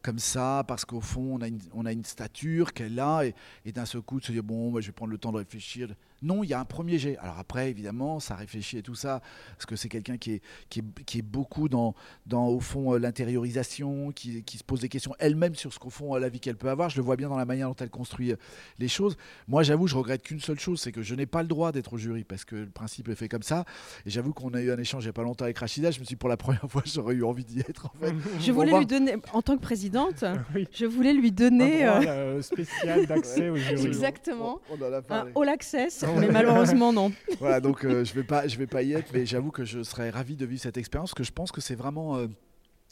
comme 0.00 0.18
ça 0.18 0.64
parce 0.66 0.86
qu'au 0.86 1.02
fond, 1.02 1.36
on 1.38 1.40
a 1.42 1.48
une, 1.48 1.60
on 1.74 1.84
a 1.84 1.92
une 1.92 2.04
stature 2.04 2.72
qu'elle 2.72 2.98
a 2.98 3.26
et, 3.26 3.34
et 3.66 3.72
d'un 3.72 3.84
seul 3.84 4.00
coup 4.00 4.20
de 4.20 4.24
se 4.24 4.32
dire 4.32 4.42
bon, 4.42 4.72
bah, 4.72 4.80
je 4.80 4.86
vais 4.86 4.92
prendre 4.92 5.12
le 5.12 5.18
temps 5.18 5.32
de 5.32 5.36
réfléchir. 5.38 5.88
Non, 6.22 6.44
il 6.44 6.50
y 6.50 6.54
a 6.54 6.60
un 6.60 6.64
premier 6.64 6.98
jet. 6.98 7.16
Alors 7.18 7.38
après, 7.38 7.70
évidemment, 7.70 8.20
ça 8.20 8.34
réfléchit 8.34 8.78
et 8.78 8.82
tout 8.82 8.94
ça 8.94 9.20
parce 9.56 9.66
que 9.66 9.76
c'est 9.76 9.88
quelqu'un 9.88 10.16
qui 10.18 10.32
est, 10.34 10.42
qui, 10.68 10.80
est, 10.80 11.04
qui 11.06 11.18
est 11.18 11.22
beaucoup 11.22 11.68
dans, 11.68 11.94
dans 12.26 12.48
au 12.48 12.60
fond, 12.60 12.94
euh, 12.94 12.98
l'intériorisation, 12.98 14.12
qui, 14.12 14.42
qui 14.44 14.58
se 14.58 14.64
pose 14.64 14.80
des 14.80 14.88
questions 14.88 15.14
elle-même 15.18 15.54
sur 15.54 15.72
ce 15.72 15.78
qu'au 15.78 15.90
fond, 15.90 16.14
euh, 16.14 16.18
la 16.18 16.28
vie 16.28 16.40
qu'elle 16.40 16.56
peut 16.56 16.68
avoir. 16.70 16.90
Je 16.90 16.96
le 16.96 17.02
vois 17.02 17.16
bien 17.16 17.28
dans 17.28 17.36
la 17.38 17.44
manière 17.44 17.68
dont 17.68 17.76
elle 17.80 17.90
construit 17.90 18.32
euh, 18.32 18.36
les 18.78 18.88
choses. 18.88 19.16
Moi, 19.48 19.62
j'avoue, 19.62 19.86
je 19.86 19.96
regrette 19.96 20.22
qu'une 20.22 20.40
seule 20.40 20.58
chose, 20.60 20.80
c'est 20.80 20.92
que 20.92 21.02
je 21.02 21.14
n'ai 21.14 21.26
pas 21.26 21.42
le 21.42 21.48
droit 21.48 21.72
d'être 21.72 21.92
au 21.94 21.98
jury 21.98 22.24
parce 22.24 22.44
que 22.44 22.56
le 22.56 22.70
principe 22.70 23.08
est 23.08 23.14
fait 23.14 23.28
comme 23.28 23.42
ça. 23.42 23.64
Et 24.06 24.10
j'avoue 24.10 24.32
qu'on 24.32 24.50
a 24.54 24.60
eu 24.60 24.70
un 24.70 24.78
échange 24.78 25.04
il 25.04 25.06
n'y 25.06 25.10
a 25.10 25.14
pas 25.14 25.22
longtemps 25.22 25.44
avec 25.44 25.58
Rachida. 25.58 25.90
Je 25.90 26.00
me 26.00 26.04
suis 26.04 26.14
dit, 26.14 26.16
pour 26.16 26.28
la 26.28 26.36
première 26.36 26.68
fois, 26.70 26.82
j'aurais 26.84 27.14
eu 27.14 27.24
envie 27.24 27.44
d'y 27.44 27.60
être 27.60 27.86
en 27.86 27.92
fait. 28.04 28.12
Je 28.40 28.52
voulais 28.52 28.76
lui 28.78 28.86
donner, 28.86 29.14
en 29.32 29.42
tant 29.42 29.56
que 29.56 29.62
présidente, 29.62 30.24
Oui. 30.54 30.66
je 30.72 30.86
voulais 30.86 31.12
lui 31.12 31.28
Un 31.28 31.32
donner 31.32 31.84
droit, 31.84 32.00
euh, 32.02 32.38
euh, 32.38 32.42
spécial 32.42 33.06
d'accès 33.06 33.48
au 33.48 33.56
jury. 33.56 33.86
exactement 33.86 34.60
On, 34.70 34.76
on 34.80 34.88
en 34.88 34.92
a 34.92 34.98
un 35.10 35.26
all 35.36 35.48
access, 35.48 36.04
Ouais. 36.14 36.20
mais 36.20 36.32
malheureusement 36.32 36.92
non. 36.92 37.12
voilà, 37.40 37.60
donc 37.60 37.84
euh, 37.84 38.04
je 38.04 38.14
vais 38.14 38.24
pas, 38.24 38.46
je 38.46 38.56
vais 38.56 38.66
pas 38.66 38.82
y 38.82 38.92
être, 38.92 39.12
mais 39.12 39.26
j'avoue 39.26 39.50
que 39.50 39.64
je 39.64 39.82
serais 39.82 40.10
ravi 40.10 40.36
de 40.36 40.46
vivre 40.46 40.62
cette 40.62 40.76
expérience, 40.76 41.14
que 41.14 41.24
je 41.24 41.32
pense 41.32 41.52
que 41.52 41.60
c'est 41.60 41.74
vraiment, 41.74 42.16
euh, 42.16 42.26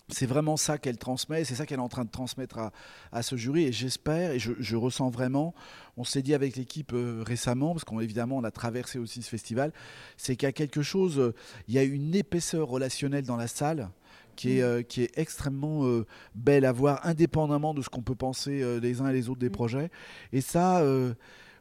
c'est 0.09 0.26
vraiment 0.26 0.57
ça 0.57 0.78
qu'elle 0.78 0.98
transmet, 0.98 1.44
c'est 1.44 1.54
ça 1.54 1.66
qu'elle 1.66 1.78
est 1.78 1.83
en 1.83 1.88
train 1.88 2.04
de 2.04 2.11
transmettre 2.11 2.59
à, 2.59 2.72
à 3.12 3.22
ce 3.22 3.37
jury. 3.37 3.64
Et 3.64 3.72
j'espère, 3.72 4.33
et 4.33 4.38
je, 4.38 4.52
je, 4.59 4.76
ressens 4.76 5.11
vraiment, 5.11 5.54
on 5.96 6.04
s'est 6.04 6.22
dit 6.22 6.35
avec 6.35 6.57
l'équipe 6.57 6.92
euh, 6.92 7.22
récemment, 7.24 7.74
parce 7.74 7.85
qu'évidemment 7.85 8.37
on, 8.37 8.40
on 8.40 8.44
a 8.44 8.50
traversé 8.50 8.98
aussi 8.98 9.22
ce 9.22 9.28
festival, 9.28 9.72
c'est 10.16 10.37
qu'il 10.37 10.46
y 10.46 10.48
a 10.48 10.52
quelque 10.52 10.83
chose, 10.83 11.18
euh, 11.18 11.35
il 11.68 11.74
y 11.74 11.78
a 11.78 11.83
une 11.83 12.14
épaisseur 12.14 12.68
relationnelle 12.68 13.24
dans 13.24 13.37
la 13.37 13.48
salle 13.48 13.90
qui 14.35 14.59
est, 14.59 14.62
euh, 14.62 14.83
qui 14.83 15.02
est 15.02 15.18
extrêmement 15.18 15.85
belle 16.35 16.64
à 16.64 16.72
voir, 16.72 17.04
indépendamment 17.04 17.74
de 17.74 17.83
ce 17.83 17.88
qu'on 17.88 18.02
peut 18.02 18.14
penser 18.14 18.81
les 18.81 19.00
uns 19.00 19.09
et 19.09 19.12
les 19.12 19.28
autres 19.28 19.40
des 19.40 19.50
projets. 19.50 19.90
Et 20.33 20.40
ça, 20.40 20.81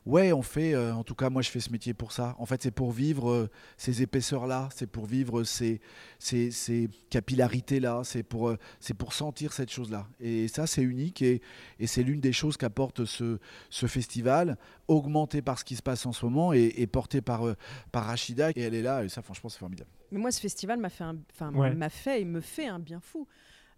ouais, 0.08 0.32
on 0.34 0.42
fait, 0.42 0.74
euh, 0.74 0.94
en 0.94 1.04
tout 1.04 1.14
cas, 1.16 1.30
moi 1.30 1.42
je 1.42 1.50
fais 1.50 1.60
ce 1.60 1.72
métier 1.72 1.94
pour 1.94 2.12
ça. 2.12 2.36
En 2.40 2.46
fait, 2.46 2.62
c'est 2.64 2.72
pour 2.72 2.92
vivre 2.92 3.30
euh, 3.30 3.50
ces 3.78 4.02
épaisseurs-là, 4.02 4.70
c'est 4.76 4.88
pour 4.88 5.06
vivre 5.06 5.44
ces, 5.44 5.82
ces, 6.18 6.50
ces 6.52 6.90
capillarités-là, 7.10 8.02
c'est 8.04 8.24
pour, 8.24 8.50
euh, 8.50 8.58
c'est 8.80 8.94
pour 8.94 9.14
sentir 9.14 9.54
cette 9.54 9.70
chose-là. 9.72 10.08
Et 10.20 10.48
ça, 10.48 10.66
c'est 10.68 10.82
unique 10.82 11.22
et, 11.22 11.42
et 11.80 11.88
c'est 11.88 12.04
l'une 12.04 12.22
des 12.22 12.34
choses 12.34 12.58
qu'apporte 12.58 13.06
ce, 13.06 13.38
ce 13.70 13.86
festival, 13.88 14.58
augmenté 14.88 15.42
par 15.42 15.60
ce 15.60 15.66
qui 15.66 15.76
se 15.76 15.82
passe 15.84 16.06
en 16.06 16.14
ce 16.14 16.26
moment 16.26 16.54
et, 16.54 16.74
et 16.78 16.88
porté 16.88 17.22
par, 17.22 17.46
euh, 17.46 17.56
par 17.92 18.06
Rachida. 18.06 18.52
Et 18.52 18.62
elle 18.62 18.74
est 18.76 18.82
là, 18.82 19.04
et 19.04 19.10
ça, 19.10 19.22
franchement, 19.22 19.50
c'est 19.50 19.60
formidable. 19.60 19.90
Mais 20.12 20.20
moi, 20.20 20.32
ce 20.32 20.40
festival 20.40 20.80
m'a 20.80 20.90
fait, 20.90 21.04
un- 21.04 21.18
enfin, 21.34 21.52
Ouais. 21.54 21.74
m'a 21.76 21.90
fait 21.90 22.22
et 22.22 22.26
me 22.26 22.40
fait 22.42 22.68
un 22.68 22.80
bien 22.80 23.00
fou 23.02 23.28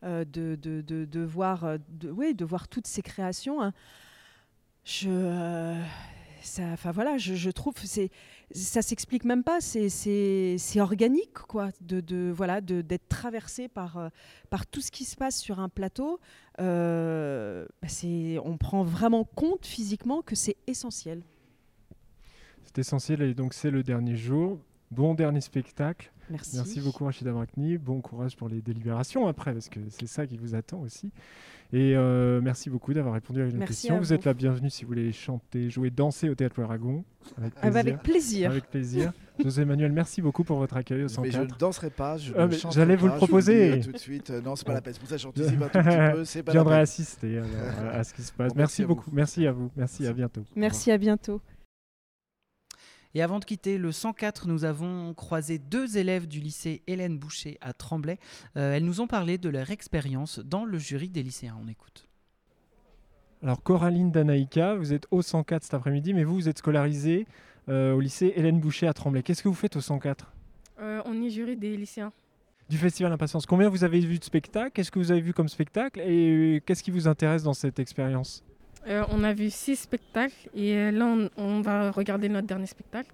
euh, 0.04 0.24
de, 0.26 0.56
de, 0.62 0.82
de, 0.82 1.06
de 1.06 1.20
voir, 1.22 1.64
euh, 1.66 1.78
de, 1.90 2.10
oui, 2.12 2.34
de 2.36 2.46
voir 2.46 2.68
toutes 2.68 2.88
ces 2.88 3.02
créations. 3.02 3.62
hein. 3.62 3.74
Je, 4.86 5.10
euh, 5.10 5.84
ça, 6.42 6.64
enfin 6.74 6.92
voilà, 6.92 7.18
je, 7.18 7.36
je 7.36 7.50
trouve 7.50 7.74
c'est, 7.84 8.10
ça 8.52 8.82
s'explique 8.82 9.26
même 9.26 9.44
pas. 9.44 9.62
C'est, 9.62 9.90
c'est, 9.90 10.56
c'est 10.58 10.82
organique, 10.82 11.34
quoi, 11.34 11.70
de, 11.82 12.00
de 12.00 12.32
voilà, 12.34 12.62
de, 12.62 12.82
d'être 12.82 13.08
traversé 13.10 13.68
par, 13.68 13.98
euh, 13.98 14.10
par 14.50 14.66
tout 14.68 14.82
ce 14.82 14.92
qui 14.92 15.06
se 15.06 15.16
passe 15.16 15.40
sur 15.40 15.60
un 15.60 15.70
plateau. 15.70 16.20
Euh, 16.60 17.66
bah, 17.82 17.88
c'est, 17.88 18.38
on 18.44 18.58
prend 18.58 18.84
vraiment 18.84 19.24
compte 19.24 19.66
physiquement 19.66 20.22
que 20.22 20.36
c'est 20.36 20.58
essentiel. 20.68 21.24
C'est 22.66 22.80
essentiel 22.80 23.22
et 23.22 23.34
donc 23.34 23.54
c'est 23.54 23.72
le 23.72 23.84
dernier 23.84 24.16
jour. 24.16 24.60
Bon 24.92 25.14
dernier 25.14 25.42
spectacle. 25.42 26.12
Merci. 26.30 26.56
Merci 26.58 26.82
beaucoup 26.82 27.06
Rachida 27.06 27.32
Brakni. 27.32 27.78
Bon 27.78 28.02
courage 28.02 28.36
pour 28.36 28.50
les 28.50 28.62
délibérations 28.62 29.28
après, 29.28 29.54
parce 29.54 29.70
que 29.70 29.80
c'est 29.90 30.08
ça 30.08 30.28
qui 30.28 30.38
vous 30.38 30.56
attend 30.56 30.82
aussi. 30.82 31.12
Et 31.72 31.96
euh, 31.96 32.42
merci 32.42 32.70
beaucoup 32.72 32.94
d'avoir 32.94 33.14
répondu 33.14 33.42
à 33.42 33.46
une 33.46 33.64
question. 33.64 33.94
à 33.96 33.98
Vous, 34.00 34.06
vous. 34.06 34.14
êtes 34.14 34.26
la 34.26 34.34
bienvenue 34.34 34.72
si 34.72 34.84
vous 34.84 34.88
voulez 34.90 35.12
chanter, 35.12 35.70
jouer, 35.70 35.92
danser 35.92 36.28
au 36.28 36.34
Théâtre 36.34 36.62
Aragon. 36.64 37.04
Avec 37.38 37.54
Ah 37.62 37.70
bah, 37.70 37.82
plaisir. 37.84 37.92
avec 37.94 38.02
plaisir. 38.04 38.50
Avec 38.52 38.70
plaisir. 38.70 39.12
José 39.44 39.62
Emmanuel, 39.62 39.92
merci 39.92 40.22
beaucoup 40.22 40.44
pour 40.44 40.58
votre 40.58 40.76
accueil 40.78 41.04
au 41.04 41.22
Mais 41.22 41.30
je 41.30 41.38
104. 41.38 41.54
ne 41.54 41.60
danserai 41.60 41.90
pas, 41.92 42.18
je 42.18 42.34
Ah, 42.36 42.48
j'allais 42.72 42.96
vous 42.96 43.06
le 43.06 43.12
je 43.14 43.18
proposer. 43.18 43.72
dis, 43.74 43.80
euh, 43.80 43.84
tout 43.84 43.92
de 43.92 43.98
suite. 44.00 44.30
Euh, 44.32 44.42
Non, 44.42 44.56
c'est 44.56 44.66
pas 44.66 44.74
la 44.74 44.82
peine. 44.82 44.94
C'est 44.94 45.00
pour 45.00 45.10
ça 45.10 45.16
que 45.16 45.22
j'anticipe 45.22 45.60
Je 45.60 45.64
un 45.64 45.68
tout 45.70 45.80
petit 45.80 46.12
peu. 46.16 46.26
C'est 46.26 46.44
pas 46.44 46.52
la 46.52 46.54
viendrai 46.54 46.74
peine. 46.76 46.82
assister 46.82 47.38
alors, 47.38 47.94
à, 47.94 47.98
à 48.00 48.04
ce 48.04 48.14
qui 48.16 48.24
se 48.24 48.34
passe. 48.34 48.50
Bon, 48.50 48.56
merci 48.58 48.82
vous. 48.82 48.88
beaucoup. 48.90 49.12
Merci 49.14 49.46
à 49.46 49.52
vous. 49.52 49.70
Merci, 49.78 50.08
à 50.08 50.14
bientôt. 50.14 50.42
Merci, 50.56 50.92
à 50.92 50.98
bientôt. 50.98 51.40
Et 53.16 53.24
avant 53.24 53.40
de 53.40 53.46
quitter 53.46 53.78
le 53.80 53.92
104, 53.92 54.48
nous 54.48 54.66
avons 54.66 55.14
croisé 55.16 55.58
deux 55.58 55.98
élèves 55.98 56.28
du 56.28 56.40
lycée 56.40 56.84
Hélène 56.86 57.18
Boucher 57.18 57.58
à 57.60 57.74
Tremblay. 57.74 58.20
Euh, 58.56 58.76
elles 58.76 58.86
nous 58.86 59.02
ont 59.02 59.08
parlé 59.08 59.40
de 59.40 59.50
leur 59.50 59.72
expérience 59.72 60.40
dans 60.40 60.64
le 60.64 60.78
jury 60.78 61.10
des 61.10 61.24
lycéens. 61.24 61.58
On 61.64 61.68
écoute. 61.68 62.08
Alors 63.42 63.64
Coraline 63.64 64.12
Danaïka, 64.12 64.76
vous 64.76 64.94
êtes 64.94 65.08
au 65.12 65.22
104 65.22 65.64
cet 65.64 65.74
après-midi, 65.74 66.14
mais 66.14 66.24
vous, 66.24 66.36
vous 66.36 66.50
êtes 66.50 66.60
scolarisée 66.60 67.26
euh, 67.68 67.94
au 67.94 68.00
lycée 68.00 68.34
Hélène 68.36 68.60
Boucher 68.60 68.88
à 68.88 68.94
Tremblay. 68.94 69.24
Qu'est-ce 69.24 69.42
que 69.42 69.48
vous 69.48 69.56
faites 69.56 69.76
au 69.76 69.82
104 69.82 70.32
Euh, 70.80 71.02
on 71.06 71.22
est 71.24 71.30
jury 71.30 71.56
des 71.58 71.76
lycéens. 71.78 72.12
Du 72.70 72.78
Festival 72.78 73.12
Impatience. 73.12 73.48
Combien 73.48 73.70
vous 73.70 73.84
avez 73.84 74.00
vu 74.02 74.20
de 74.20 74.24
spectacles? 74.24 74.72
Qu'est-ce 74.72 74.92
que 74.92 75.00
vous 75.00 75.12
avez 75.12 75.22
vu 75.22 75.34
comme 75.34 75.50
spectacle? 75.50 76.00
Et 76.02 76.62
qu'est-ce 76.66 76.84
qui 76.84 76.92
vous 76.92 77.08
intéresse 77.08 77.42
dans 77.42 77.54
cette 77.54 77.80
expérience? 77.80 78.44
Euh, 78.88 79.04
on 79.12 79.24
a 79.24 79.34
vu 79.34 79.50
six 79.50 79.76
spectacles 79.76 80.50
et 80.56 80.74
euh, 80.76 80.92
là 80.92 81.06
on, 81.06 81.30
on 81.38 81.62
va 81.62 81.92
regarder 81.92 82.30
notre 82.30 82.48
dernier 82.48 82.66
spectacle. 82.66 83.12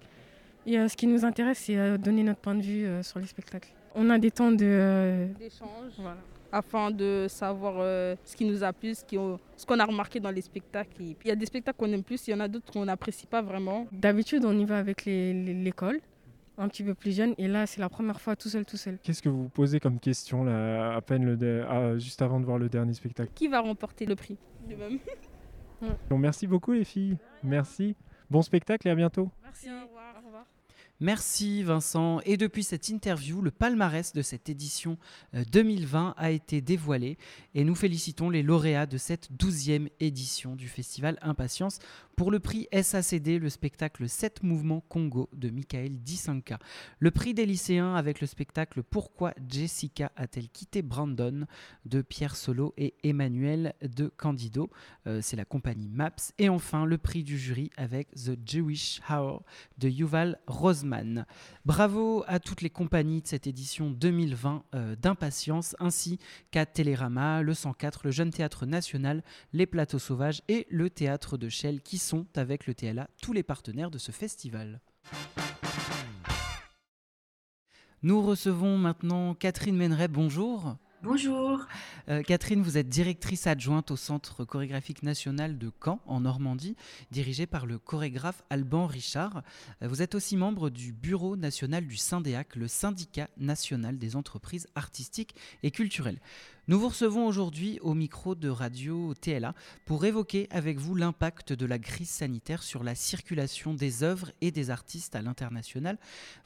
Et 0.64 0.78
euh, 0.78 0.88
ce 0.88 0.96
qui 0.96 1.06
nous 1.06 1.24
intéresse, 1.24 1.58
c'est 1.58 1.76
euh, 1.76 1.98
donner 1.98 2.22
notre 2.22 2.40
point 2.40 2.54
de 2.54 2.62
vue 2.62 2.86
euh, 2.86 3.02
sur 3.02 3.18
les 3.18 3.26
spectacles. 3.26 3.68
On 3.94 4.08
a 4.10 4.18
des 4.18 4.30
temps 4.30 4.50
de. 4.52 4.58
euh, 4.64 5.26
d'échange 5.38 5.92
voilà. 5.98 6.18
afin 6.52 6.90
de 6.90 7.26
savoir 7.28 7.74
euh, 7.78 8.14
ce 8.24 8.36
qui 8.36 8.44
nous 8.44 8.62
a 8.62 8.72
plu, 8.72 8.94
ce 8.94 9.04
qui- 9.04 9.16
ce 9.56 9.66
qu'on 9.66 9.78
a 9.78 9.84
remarqué 9.84 10.20
dans 10.20 10.30
les 10.30 10.40
spectacles. 10.42 11.00
Il 11.00 11.16
y 11.28 11.30
a 11.30 11.36
des 11.36 11.46
spectacles 11.46 11.78
qu'on 11.78 11.92
aime 11.92 12.02
plus, 12.02 12.26
il 12.28 12.30
y 12.30 12.34
en 12.34 12.40
a 12.40 12.48
d'autres 12.48 12.72
qu'on 12.72 12.84
n'apprécie 12.84 13.26
pas 13.26 13.42
vraiment. 13.42 13.86
D'habitude, 13.92 14.44
on 14.44 14.56
y 14.58 14.64
va 14.64 14.78
avec 14.78 15.04
les- 15.04 15.32
les- 15.32 15.54
l'école, 15.54 16.00
un 16.58 16.68
petit 16.68 16.82
peu 16.82 16.94
plus 16.94 17.14
jeune, 17.16 17.34
et 17.38 17.48
là 17.48 17.66
c'est 17.66 17.80
la 17.80 17.88
première 17.88 18.20
fois 18.20 18.34
tout 18.36 18.48
seul, 18.48 18.64
tout 18.64 18.76
seul. 18.76 18.98
Qu'est-ce 19.02 19.22
que 19.22 19.28
vous 19.28 19.44
vous 19.44 19.48
posez 19.48 19.78
comme 19.80 19.98
question 20.00 20.44
là, 20.44 20.94
à 20.96 21.00
peine 21.00 21.24
le 21.24 21.36
de- 21.36 21.64
ah, 21.68 21.96
juste 21.98 22.22
avant 22.22 22.38
de 22.40 22.44
voir 22.44 22.58
le 22.58 22.68
dernier 22.68 22.94
spectacle? 22.94 23.30
Qui 23.34 23.48
va 23.48 23.60
remporter 23.60 24.04
le 24.06 24.14
prix? 24.16 24.36
De 24.68 24.74
même 24.74 24.98
Bon, 26.08 26.18
Merci 26.18 26.46
beaucoup 26.46 26.72
les 26.72 26.84
filles. 26.84 27.18
Merci. 27.42 27.96
Bon 28.30 28.42
spectacle 28.42 28.88
et 28.88 28.90
à 28.90 28.94
bientôt. 28.94 29.30
Merci, 29.42 29.70
au 29.70 29.86
revoir. 29.86 30.16
Au 30.22 30.26
revoir. 30.26 30.46
Merci 31.00 31.62
Vincent. 31.62 32.20
Et 32.24 32.38
depuis 32.38 32.64
cette 32.64 32.88
interview, 32.88 33.42
le 33.42 33.50
palmarès 33.50 34.14
de 34.14 34.22
cette 34.22 34.48
édition 34.48 34.96
euh, 35.34 35.44
2020 35.52 36.14
a 36.16 36.30
été 36.30 36.62
dévoilé 36.62 37.18
et 37.54 37.64
nous 37.64 37.74
félicitons 37.74 38.30
les 38.30 38.42
lauréats 38.42 38.86
de 38.86 38.96
cette 38.96 39.30
12e 39.32 39.90
édition 40.00 40.56
du 40.56 40.68
festival 40.68 41.18
Impatience 41.20 41.80
pour 42.16 42.30
le 42.30 42.40
prix 42.40 42.66
SACD, 42.72 43.38
le 43.38 43.50
spectacle 43.50 44.08
7 44.08 44.42
mouvements 44.42 44.82
Congo 44.88 45.28
de 45.34 45.50
Michael 45.50 45.98
Dissanka. 45.98 46.58
Le 46.98 47.10
prix 47.10 47.34
des 47.34 47.44
lycéens 47.44 47.94
avec 47.94 48.22
le 48.22 48.26
spectacle 48.26 48.82
Pourquoi 48.82 49.34
Jessica 49.46 50.10
a-t-elle 50.16 50.48
quitté 50.48 50.80
Brandon 50.80 51.44
de 51.84 52.00
Pierre 52.00 52.36
Solo 52.36 52.72
et 52.78 52.94
Emmanuel 53.04 53.74
de 53.82 54.08
Candido. 54.08 54.70
Euh, 55.06 55.20
C'est 55.20 55.36
la 55.36 55.44
compagnie 55.44 55.90
MAPS. 55.90 56.32
Et 56.38 56.48
enfin, 56.48 56.86
le 56.86 56.96
prix 56.96 57.22
du 57.22 57.38
jury 57.38 57.68
avec 57.76 58.08
The 58.14 58.38
Jewish 58.46 59.02
Hour 59.10 59.42
de 59.76 59.90
Yuval 59.90 60.40
Bravo 61.64 62.24
à 62.26 62.38
toutes 62.38 62.62
les 62.62 62.70
compagnies 62.70 63.22
de 63.22 63.26
cette 63.26 63.46
édition 63.46 63.90
2020 63.90 64.64
euh, 64.74 64.96
d'Impatience, 64.96 65.76
ainsi 65.78 66.18
qu'à 66.50 66.66
Télérama, 66.66 67.42
le 67.42 67.54
104, 67.54 68.00
le 68.04 68.10
Jeune 68.10 68.30
Théâtre 68.30 68.66
National, 68.66 69.22
les 69.52 69.66
Plateaux 69.66 69.98
Sauvages 69.98 70.42
et 70.48 70.66
le 70.70 70.90
Théâtre 70.90 71.36
de 71.36 71.48
Chelles, 71.48 71.80
qui 71.80 71.98
sont 71.98 72.26
avec 72.36 72.66
le 72.66 72.74
TLA 72.74 73.08
tous 73.20 73.32
les 73.32 73.42
partenaires 73.42 73.90
de 73.90 73.98
ce 73.98 74.12
festival. 74.12 74.80
Nous 78.02 78.22
recevons 78.22 78.78
maintenant 78.78 79.34
Catherine 79.34 79.76
Méneret. 79.76 80.08
Bonjour. 80.08 80.76
Bonjour. 81.02 81.66
Euh, 82.08 82.22
Catherine, 82.22 82.62
vous 82.62 82.78
êtes 82.78 82.88
directrice 82.88 83.46
adjointe 83.46 83.90
au 83.90 83.96
Centre 83.96 84.44
chorégraphique 84.44 85.02
national 85.02 85.58
de 85.58 85.70
Caen, 85.84 86.00
en 86.06 86.20
Normandie, 86.20 86.74
dirigé 87.10 87.46
par 87.46 87.66
le 87.66 87.78
chorégraphe 87.78 88.42
Alban 88.48 88.86
Richard. 88.86 89.42
Euh, 89.82 89.88
vous 89.88 90.00
êtes 90.00 90.14
aussi 90.14 90.36
membre 90.38 90.70
du 90.70 90.92
Bureau 90.92 91.36
national 91.36 91.86
du 91.86 91.96
Syndéac, 91.96 92.56
le 92.56 92.66
syndicat 92.66 93.28
national 93.36 93.98
des 93.98 94.16
entreprises 94.16 94.68
artistiques 94.74 95.34
et 95.62 95.70
culturelles. 95.70 96.18
Nous 96.68 96.80
vous 96.80 96.88
recevons 96.88 97.28
aujourd'hui 97.28 97.78
au 97.80 97.94
micro 97.94 98.34
de 98.34 98.48
Radio 98.48 99.14
TLA 99.14 99.54
pour 99.84 100.04
évoquer 100.04 100.48
avec 100.50 100.78
vous 100.78 100.96
l'impact 100.96 101.52
de 101.52 101.64
la 101.64 101.78
crise 101.78 102.10
sanitaire 102.10 102.64
sur 102.64 102.82
la 102.82 102.96
circulation 102.96 103.72
des 103.72 104.02
œuvres 104.02 104.32
et 104.40 104.50
des 104.50 104.70
artistes 104.70 105.14
à 105.14 105.22
l'international. 105.22 105.96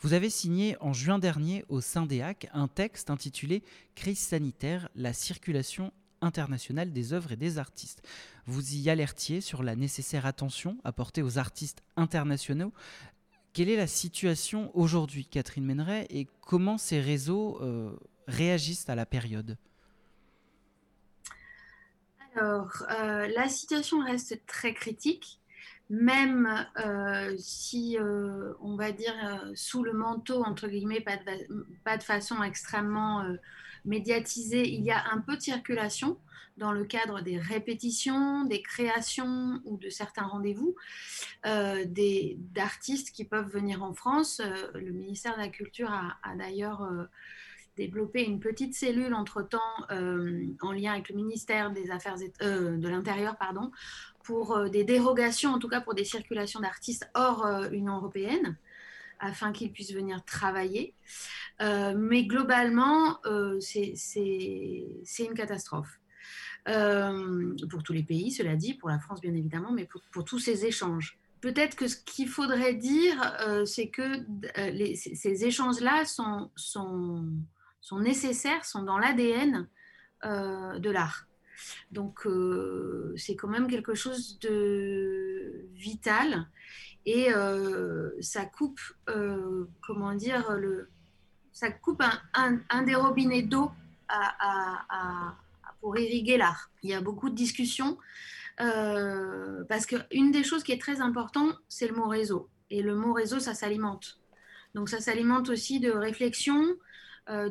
Vous 0.00 0.12
avez 0.12 0.28
signé 0.28 0.76
en 0.82 0.92
juin 0.92 1.18
dernier 1.18 1.64
au 1.70 1.80
Syndéac 1.80 2.48
un 2.52 2.68
texte 2.68 3.08
intitulé 3.08 3.62
Crise 3.94 4.18
sanitaire, 4.18 4.90
la 4.94 5.14
circulation 5.14 5.90
internationale 6.20 6.92
des 6.92 7.14
œuvres 7.14 7.32
et 7.32 7.36
des 7.36 7.56
artistes. 7.56 8.06
Vous 8.44 8.74
y 8.74 8.90
alertiez 8.90 9.40
sur 9.40 9.62
la 9.62 9.74
nécessaire 9.74 10.26
attention 10.26 10.76
apportée 10.84 11.22
aux 11.22 11.38
artistes 11.38 11.82
internationaux. 11.96 12.74
Quelle 13.54 13.70
est 13.70 13.76
la 13.76 13.86
situation 13.86 14.70
aujourd'hui, 14.74 15.24
Catherine 15.24 15.64
Méneret, 15.64 16.06
et 16.10 16.28
comment 16.42 16.76
ces 16.76 17.00
réseaux 17.00 17.58
euh, 17.62 17.96
réagissent 18.26 18.90
à 18.90 18.94
la 18.94 19.06
période? 19.06 19.56
Alors, 22.40 22.86
euh, 22.90 23.28
la 23.36 23.50
situation 23.50 24.02
reste 24.02 24.46
très 24.46 24.72
critique, 24.72 25.40
même 25.90 26.66
euh, 26.78 27.34
si, 27.36 27.98
euh, 27.98 28.54
on 28.62 28.76
va 28.76 28.92
dire, 28.92 29.14
sous 29.54 29.84
le 29.84 29.92
manteau, 29.92 30.42
entre 30.42 30.66
guillemets, 30.66 31.02
pas 31.02 31.18
de, 31.98 32.02
façon 32.02 32.42
extrêmement 32.42 33.22
médiatisée, 33.84 34.66
il 34.66 34.82
y 34.82 34.90
a 34.90 35.04
un 35.12 35.18
peu 35.18 35.36
de 35.36 35.42
circulation 35.42 36.16
dans 36.56 36.72
le 36.72 36.86
cadre 36.86 37.20
des 37.20 37.38
répétitions, 37.38 38.44
des 38.44 38.62
créations 38.62 39.60
ou 39.66 39.76
de 39.76 39.90
certains 39.90 40.24
rendez-vous 40.24 40.74
d'artistes 41.44 43.10
qui 43.14 43.26
peuvent 43.26 43.50
venir 43.50 43.82
en 43.82 43.92
France. 43.92 44.40
Le 44.72 44.92
ministère 44.92 45.34
de 45.34 45.40
la 45.40 45.48
Culture 45.48 45.92
a 45.92 46.36
d'ailleurs... 46.36 46.88
développé 47.80 48.22
une 48.24 48.40
petite 48.40 48.74
cellule 48.74 49.14
entre-temps 49.14 49.74
euh, 49.90 50.44
en 50.60 50.72
lien 50.72 50.92
avec 50.92 51.08
le 51.08 51.16
ministère 51.16 51.70
des 51.70 51.90
Affaires 51.90 52.16
euh, 52.42 52.76
de 52.76 52.88
l'Intérieur 52.88 53.36
pardon, 53.38 53.70
pour 54.22 54.54
euh, 54.54 54.68
des 54.68 54.84
dérogations, 54.84 55.52
en 55.54 55.58
tout 55.58 55.68
cas 55.68 55.80
pour 55.80 55.94
des 55.94 56.04
circulations 56.04 56.60
d'artistes 56.60 57.08
hors 57.14 57.46
Union 57.72 57.96
européenne. 57.96 58.58
afin 59.18 59.52
qu'ils 59.52 59.72
puissent 59.72 59.92
venir 59.92 60.24
travailler. 60.24 60.94
mais 61.60 62.22
globalement, 62.24 63.18
c'est 63.60 65.24
une 65.28 65.36
catastrophe. 65.42 65.92
pour 67.70 67.82
tous 67.82 67.94
les 68.00 68.06
pays, 68.12 68.30
cela 68.30 68.56
dit, 68.56 68.74
pour 68.74 68.88
la 68.88 68.98
France 68.98 69.20
bien 69.20 69.34
évidemment, 69.34 69.72
mais 69.72 69.86
pour, 70.14 70.24
tous 70.24 70.38
ces 70.38 70.64
échanges. 70.64 71.18
Peut-être 71.46 71.76
que 71.76 71.86
ce 71.86 71.96
qu'il 71.96 72.28
faudrait 72.28 72.78
dire, 72.94 73.16
c'est 73.66 73.88
que 73.88 74.08
ces 74.94 75.44
échanges-là 75.50 75.96
sont, 76.06 76.50
sont, 77.80 78.00
nécessaires, 78.00 78.64
sont 78.64 78.82
dans 78.82 78.98
l'ADN 78.98 79.68
de 80.24 80.90
l'art. 80.90 81.26
Donc 81.90 82.26
euh, 82.26 83.12
c'est 83.16 83.36
quand 83.36 83.48
même 83.48 83.68
quelque 83.68 83.94
chose 83.94 84.38
de 84.40 85.66
vital 85.74 86.46
et 87.06 87.32
euh, 87.32 88.10
ça 88.20 88.44
coupe, 88.44 88.80
euh, 89.08 89.64
comment 89.80 90.14
dire, 90.14 90.52
le, 90.52 90.88
ça 91.52 91.70
coupe 91.70 92.02
un, 92.34 92.82
des 92.82 92.94
robinets 92.94 93.42
d'eau 93.42 93.70
pour 95.80 95.98
irriguer 95.98 96.36
l'art. 96.36 96.70
Il 96.82 96.90
y 96.90 96.94
a 96.94 97.00
beaucoup 97.00 97.30
de 97.30 97.34
discussions 97.34 97.98
parce 98.58 99.86
qu'une 99.86 100.30
des 100.30 100.44
choses 100.44 100.62
qui 100.62 100.72
est 100.72 100.80
très 100.80 101.00
importante, 101.00 101.54
c'est 101.68 101.88
le 101.88 101.94
mot 101.94 102.08
réseau. 102.08 102.50
Et 102.68 102.82
le 102.82 102.94
mot 102.94 103.14
réseau, 103.14 103.40
ça 103.40 103.54
s'alimente. 103.54 104.20
Donc 104.74 104.88
ça 104.88 105.00
s'alimente 105.00 105.48
aussi 105.48 105.80
de 105.80 105.90
réflexion, 105.90 106.76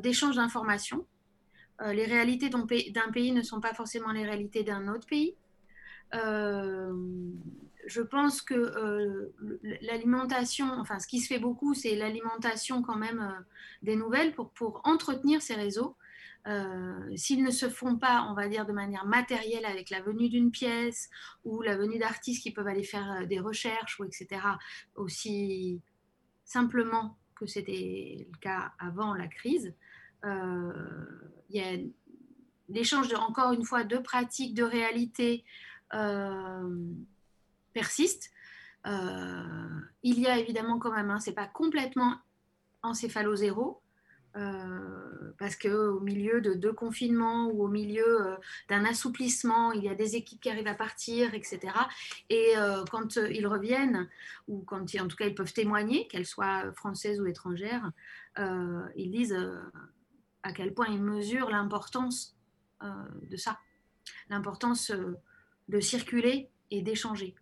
d'échange 0.01 0.35
d'informations. 0.35 1.05
Euh, 1.81 1.93
les 1.93 2.05
réalités 2.05 2.49
d'un 2.49 2.65
pays, 3.11 3.31
ne 3.31 3.41
sont 3.41 3.61
pas 3.61 3.73
forcément 3.73 4.11
les 4.11 4.25
réalités 4.25 4.63
d'un 4.63 4.87
autre 4.87 5.07
pays. 5.07 5.35
Euh, 6.13 6.93
je 7.85 8.01
pense 8.01 8.41
que 8.41 8.53
euh, 8.53 9.33
l'alimentation, 9.81 10.71
enfin 10.73 10.99
ce 10.99 11.07
qui 11.07 11.19
se 11.19 11.27
fait 11.27 11.39
beaucoup, 11.39 11.73
c'est 11.73 11.95
l'alimentation 11.95 12.81
quand 12.81 12.97
même 12.97 13.45
des 13.81 13.95
nouvelles 13.95 14.33
pour, 14.33 14.51
pour, 14.51 14.81
entretenir 14.83 15.41
ces 15.41 15.55
réseaux. 15.55 15.95
S'ils 17.15 17.43
ne 17.43 17.51
se 17.51 17.69
font 17.69 17.97
pas, 17.97 18.25
on 18.27 18.33
va 18.33 18.47
dire, 18.47 18.65
de 18.65 18.71
manière 18.71 19.05
matérielle 19.05 19.65
avec 19.65 19.91
la 19.91 20.01
venue 20.01 20.29
d'une 20.29 20.49
pièce 20.49 21.09
ou 21.45 21.61
la 21.61 21.77
venue 21.77 21.99
d'artistes 21.99 22.41
qui 22.41 22.49
peuvent 22.51 22.67
aller 22.67 22.83
faire 22.83 23.27
des 23.27 23.39
recherches 23.39 23.99
ou 23.99 24.05
etc., 24.05 24.41
aussi 24.95 25.79
simplement 26.45 27.18
que 27.39 27.47
c'était 27.47 28.27
le 28.29 28.37
cas 28.39 28.73
avant 28.79 29.13
la 29.13 29.27
crise, 29.27 29.73
euh, 30.25 30.73
il 31.49 31.55
y 31.55 31.61
a 31.61 31.77
l'échange, 32.67 33.13
encore 33.13 33.53
une 33.53 33.63
fois, 33.63 33.83
de 33.83 33.97
pratiques, 33.97 34.53
de 34.53 34.63
réalités 34.63 35.45
euh, 35.93 36.93
persiste. 37.73 38.31
Euh, 38.85 39.79
il 40.03 40.19
y 40.19 40.27
a 40.27 40.37
évidemment 40.37 40.79
quand 40.79 40.93
même, 40.93 41.09
hein, 41.09 41.19
c'est 41.19 41.33
pas 41.33 41.47
complètement 41.47 42.17
encéphalo 42.83 43.35
zéro, 43.35 43.81
euh, 44.39 45.33
parce 45.37 45.55
qu'au 45.55 45.99
milieu 45.99 46.41
de 46.41 46.53
deux 46.53 46.73
confinements 46.73 47.47
ou 47.47 47.63
au 47.63 47.67
milieu 47.67 48.37
d'un 48.69 48.85
assouplissement, 48.85 49.71
il 49.73 49.83
y 49.83 49.89
a 49.89 49.95
des 49.95 50.15
équipes 50.15 50.41
qui 50.41 50.49
arrivent 50.49 50.67
à 50.67 50.75
partir, 50.75 51.33
etc. 51.33 51.59
Et 52.29 52.53
quand 52.89 53.17
ils 53.17 53.45
reviennent, 53.45 54.09
ou 54.47 54.59
quand 54.61 54.83
en 54.95 55.07
tout 55.07 55.15
cas 55.15 55.27
ils 55.27 55.35
peuvent 55.35 55.53
témoigner, 55.53 56.07
qu'elles 56.07 56.25
soient 56.25 56.71
françaises 56.73 57.21
ou 57.21 57.27
étrangères, 57.27 57.91
ils 58.37 59.11
disent 59.11 59.37
à 60.43 60.53
quel 60.53 60.73
point 60.73 60.87
il 60.87 61.01
mesure 61.01 61.49
l'importance 61.49 62.35
euh, 62.83 62.87
de 63.29 63.35
ça, 63.35 63.59
l'importance 64.29 64.91
euh, 64.91 65.17
de 65.67 65.79
circuler 65.79 66.49
et 66.71 66.81
d'échanger. 66.81 67.35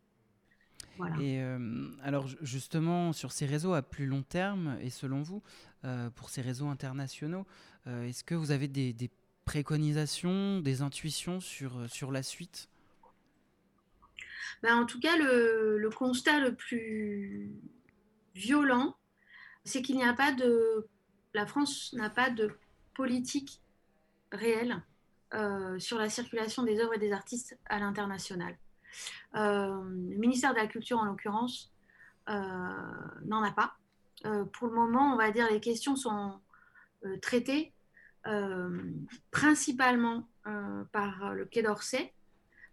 Voilà. 0.97 1.15
Et 1.21 1.43
euh, 1.43 1.89
alors 2.01 2.27
justement, 2.41 3.13
sur 3.13 3.31
ces 3.31 3.45
réseaux 3.45 3.73
à 3.73 3.83
plus 3.83 4.07
long 4.07 4.23
terme, 4.23 4.77
et 4.81 4.89
selon 4.89 5.21
vous, 5.21 5.43
pour 6.15 6.29
ces 6.29 6.41
réseaux 6.41 6.67
internationaux, 6.67 7.45
est-ce 7.85 8.23
que 8.23 8.35
vous 8.35 8.51
avez 8.51 8.67
des, 8.67 9.09
préconisations, 9.45 10.59
des 10.59 10.81
intuitions 10.81 11.39
sur, 11.39 11.89
sur 11.89 12.11
la 12.11 12.21
suite? 12.21 12.69
Ben, 14.61 14.75
En 14.75 14.85
tout 14.85 14.99
cas, 14.99 15.17
le, 15.17 15.89
constat 15.95 16.39
le 16.39 16.55
plus 16.55 17.51
violent, 18.35 18.95
c'est 19.63 19.81
qu'il 19.81 19.95
n'y 19.95 20.03
a 20.03 20.13
pas 20.13 20.31
de... 20.31 20.87
La 21.33 21.45
France 21.45 21.93
n'a 21.93 22.09
pas 22.09 22.29
de 22.29 22.51
politique 22.95 23.61
réelle 24.31 24.81
euh, 25.33 25.77
sur 25.79 25.97
la 25.97 26.09
circulation 26.09 26.63
des 26.63 26.79
œuvres 26.79 26.95
et 26.95 26.99
des 26.99 27.11
artistes 27.11 27.57
à 27.65 27.79
l'international. 27.79 28.57
Euh, 29.35 29.83
le 29.83 30.17
ministère 30.17 30.53
de 30.53 30.57
la 30.57 30.67
Culture, 30.67 30.97
en 30.97 31.05
l'occurrence, 31.05 31.71
euh, 32.29 32.33
n'en 33.25 33.43
a 33.43 33.51
pas. 33.51 33.77
Pour 34.23 34.67
le 34.67 34.73
moment, 34.73 35.13
on 35.13 35.17
va 35.17 35.31
dire 35.31 35.47
les 35.51 35.59
questions 35.59 35.95
sont 35.95 36.39
traitées 37.21 37.73
principalement 39.31 40.27
par 40.91 41.33
le 41.33 41.45
Quai 41.45 41.61
d'Orsay, 41.61 42.13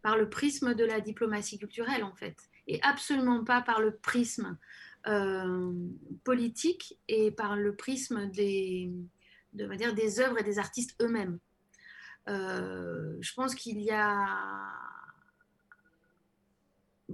par 0.03 0.17
le 0.17 0.29
prisme 0.29 0.75
de 0.75 0.85
la 0.85 1.01
diplomatie 1.01 1.59
culturelle, 1.59 2.03
en 2.03 2.15
fait, 2.15 2.37
et 2.67 2.81
absolument 2.83 3.45
pas 3.45 3.61
par 3.61 3.81
le 3.81 3.95
prisme 3.95 4.57
politique 6.25 6.99
et 7.09 7.31
par 7.31 7.57
le 7.57 7.77
prisme 7.77 8.31
des, 8.31 8.91
de, 9.55 9.67
va 9.67 9.77
dire, 9.77 9.95
des 9.95 10.21
œuvres 10.21 10.41
et 10.41 10.45
des 10.45 10.59
artistes 10.59 11.01
eux-mêmes. 11.01 11.39
Euh, 12.29 13.17
je 13.21 13.35
pense 13.35 13.55
qu'il 13.55 13.81
y 13.81 13.91
a 13.91 14.73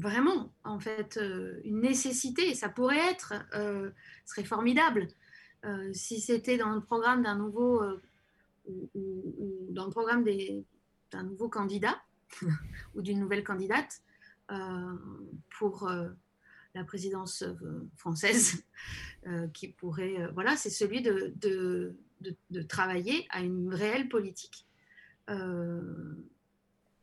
vraiment 0.01 0.53
en 0.65 0.81
fait 0.81 1.17
euh, 1.17 1.61
une 1.65 1.81
nécessité, 1.81 2.55
ça 2.55 2.69
pourrait 2.69 3.11
être, 3.11 3.35
euh, 3.55 3.91
serait 4.25 4.45
formidable. 4.45 5.09
Si 5.93 6.23
c'était 6.23 6.57
dans 6.57 6.71
le 6.71 6.81
programme 6.81 7.23
d'un 7.23 7.37
nouveau 7.37 7.85
ou, 8.67 9.67
dans 9.69 9.85
le 9.85 9.91
programme 9.91 10.25
d'un 11.13 11.23
nouveau 11.23 11.51
candidat 11.51 12.01
ou 12.95 13.03
d'une 13.03 13.21
nouvelle 13.21 13.45
candidate 13.45 14.01
pour 15.59 15.93
la 16.75 16.85
présidence 16.85 17.45
française 17.99 18.65
qui 19.53 19.69
pourrait, 19.69 20.31
voilà, 20.33 20.57
c'est 20.57 20.71
celui 20.71 21.03
de, 21.03 21.95
travailler 22.67 23.27
à 23.29 23.43
une 23.43 23.75
réelle 23.75 24.09
politique. 24.09 24.67
Euh, 25.31 25.81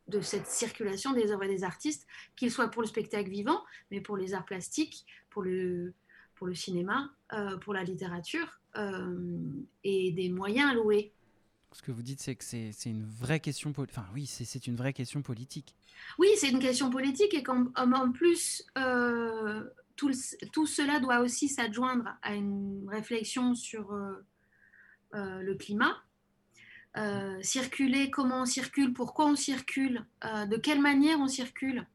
de 0.07 0.21
cette 0.21 0.47
circulation 0.47 1.13
des 1.13 1.31
œuvres 1.31 1.43
et 1.43 1.47
des 1.47 1.63
artistes, 1.63 2.07
qu'ils 2.35 2.51
soient 2.51 2.69
pour 2.69 2.81
le 2.81 2.87
spectacle 2.87 3.29
vivant, 3.29 3.63
mais 3.91 4.01
pour 4.01 4.17
les 4.17 4.33
arts 4.33 4.45
plastiques, 4.45 5.05
pour 5.29 5.41
le, 5.41 5.93
pour 6.35 6.47
le 6.47 6.55
cinéma, 6.55 7.11
euh, 7.33 7.57
pour 7.57 7.73
la 7.73 7.83
littérature, 7.83 8.59
euh, 8.77 9.37
et 9.83 10.11
des 10.11 10.29
moyens 10.29 10.71
alloués. 10.71 11.13
Ce 11.73 11.81
que 11.81 11.91
vous 11.91 12.01
dites, 12.01 12.21
c'est 12.21 12.35
que 12.35 12.43
c'est 12.43 12.71
une 12.85 13.05
vraie 13.05 13.39
question, 13.39 13.73
enfin 13.77 14.05
oui, 14.13 14.25
c'est 14.25 14.67
une 14.67 14.75
vraie 14.75 14.93
question 14.93 15.21
politique. 15.21 15.75
Oui, 16.17 16.27
c'est 16.37 16.49
une 16.49 16.59
question 16.59 16.89
politique 16.89 17.33
et 17.33 17.43
qu'en 17.43 17.67
en 17.75 18.11
plus, 18.11 18.65
tout, 19.95 20.11
tout, 20.53 20.65
cela 20.65 20.99
doit 20.99 21.19
aussi 21.19 21.49
s'adjoindre 21.49 22.17
à 22.21 22.35
une 22.35 22.87
réflexion 22.89 23.53
sur 23.53 23.93
euh, 25.15 25.41
le 25.41 25.55
climat, 25.55 25.95
euh, 26.95 27.41
circuler, 27.41 28.09
comment 28.09 28.41
on 28.41 28.45
circule, 28.45 28.93
pourquoi 28.93 29.25
on 29.25 29.35
circule, 29.35 30.05
euh, 30.23 30.45
de 30.45 30.57
quelle 30.57 30.81
manière 30.81 31.19
on 31.19 31.27
circule. 31.27 31.85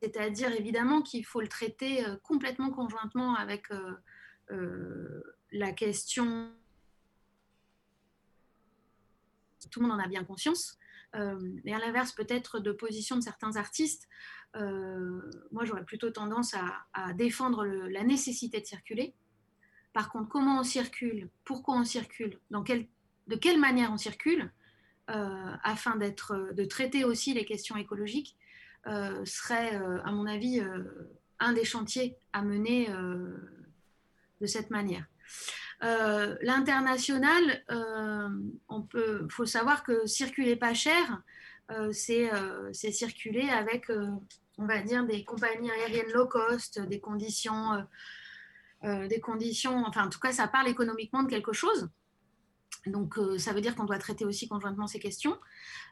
C'est-à-dire 0.00 0.52
évidemment 0.52 1.02
qu'il 1.02 1.26
faut 1.26 1.40
le 1.40 1.48
traiter 1.48 2.02
complètement 2.22 2.70
conjointement 2.70 3.34
avec 3.34 3.66
la 4.48 5.72
question. 5.72 6.50
Tout 9.70 9.80
le 9.80 9.88
monde 9.88 10.00
en 10.00 10.02
a 10.02 10.08
bien 10.08 10.24
conscience. 10.24 10.78
et 11.14 11.74
à 11.74 11.78
l'inverse 11.78 12.12
peut-être 12.12 12.60
de 12.60 12.72
position 12.72 13.16
de 13.16 13.22
certains 13.22 13.56
artistes, 13.56 14.08
moi 14.54 15.64
j'aurais 15.64 15.84
plutôt 15.84 16.10
tendance 16.10 16.54
à, 16.94 17.12
défendre 17.12 17.66
la 17.66 18.02
nécessité 18.04 18.60
de 18.60 18.66
circuler, 18.66 19.14
par 19.92 20.10
contre, 20.10 20.28
comment 20.28 20.60
on 20.60 20.64
circule, 20.64 21.28
pourquoi 21.44 21.76
on 21.76 21.84
circule, 21.84 22.38
de 22.50 23.36
quelle 23.36 23.60
manière 23.60 23.92
on 23.92 23.98
circule, 23.98 24.50
euh, 25.10 25.56
afin 25.64 25.96
d'être, 25.96 26.52
de 26.52 26.64
traiter 26.64 27.04
aussi 27.04 27.34
les 27.34 27.44
questions 27.44 27.76
écologiques, 27.76 28.36
euh, 28.86 29.24
serait, 29.24 29.74
euh, 29.74 30.00
à 30.04 30.12
mon 30.12 30.24
avis, 30.26 30.62
un 31.40 31.52
des 31.52 31.64
chantiers 31.64 32.16
à 32.32 32.42
mener 32.42 32.88
de 34.40 34.46
cette 34.46 34.70
manière. 34.70 35.04
l'international, 35.80 37.64
on 38.68 38.82
peut, 38.82 39.26
faut 39.30 39.46
savoir 39.46 39.82
que 39.82 40.06
circuler 40.06 40.54
pas 40.54 40.74
cher, 40.74 41.22
c'est 41.92 42.92
circuler 42.92 43.48
avec, 43.48 43.90
on 44.58 44.66
va 44.66 44.80
dire, 44.82 45.04
des 45.06 45.24
compagnies 45.24 45.70
aériennes 45.72 46.12
low 46.12 46.26
cost, 46.26 46.78
des 46.78 47.00
conditions 47.00 47.84
euh, 48.84 49.08
des 49.08 49.20
conditions, 49.20 49.84
enfin 49.86 50.06
en 50.06 50.08
tout 50.08 50.20
cas 50.20 50.32
ça 50.32 50.48
parle 50.48 50.68
économiquement 50.68 51.22
de 51.22 51.28
quelque 51.28 51.52
chose. 51.52 51.90
Donc 52.86 53.18
euh, 53.18 53.36
ça 53.38 53.52
veut 53.52 53.60
dire 53.60 53.76
qu'on 53.76 53.84
doit 53.84 53.98
traiter 53.98 54.24
aussi 54.24 54.48
conjointement 54.48 54.86
ces 54.86 54.98
questions. 54.98 55.38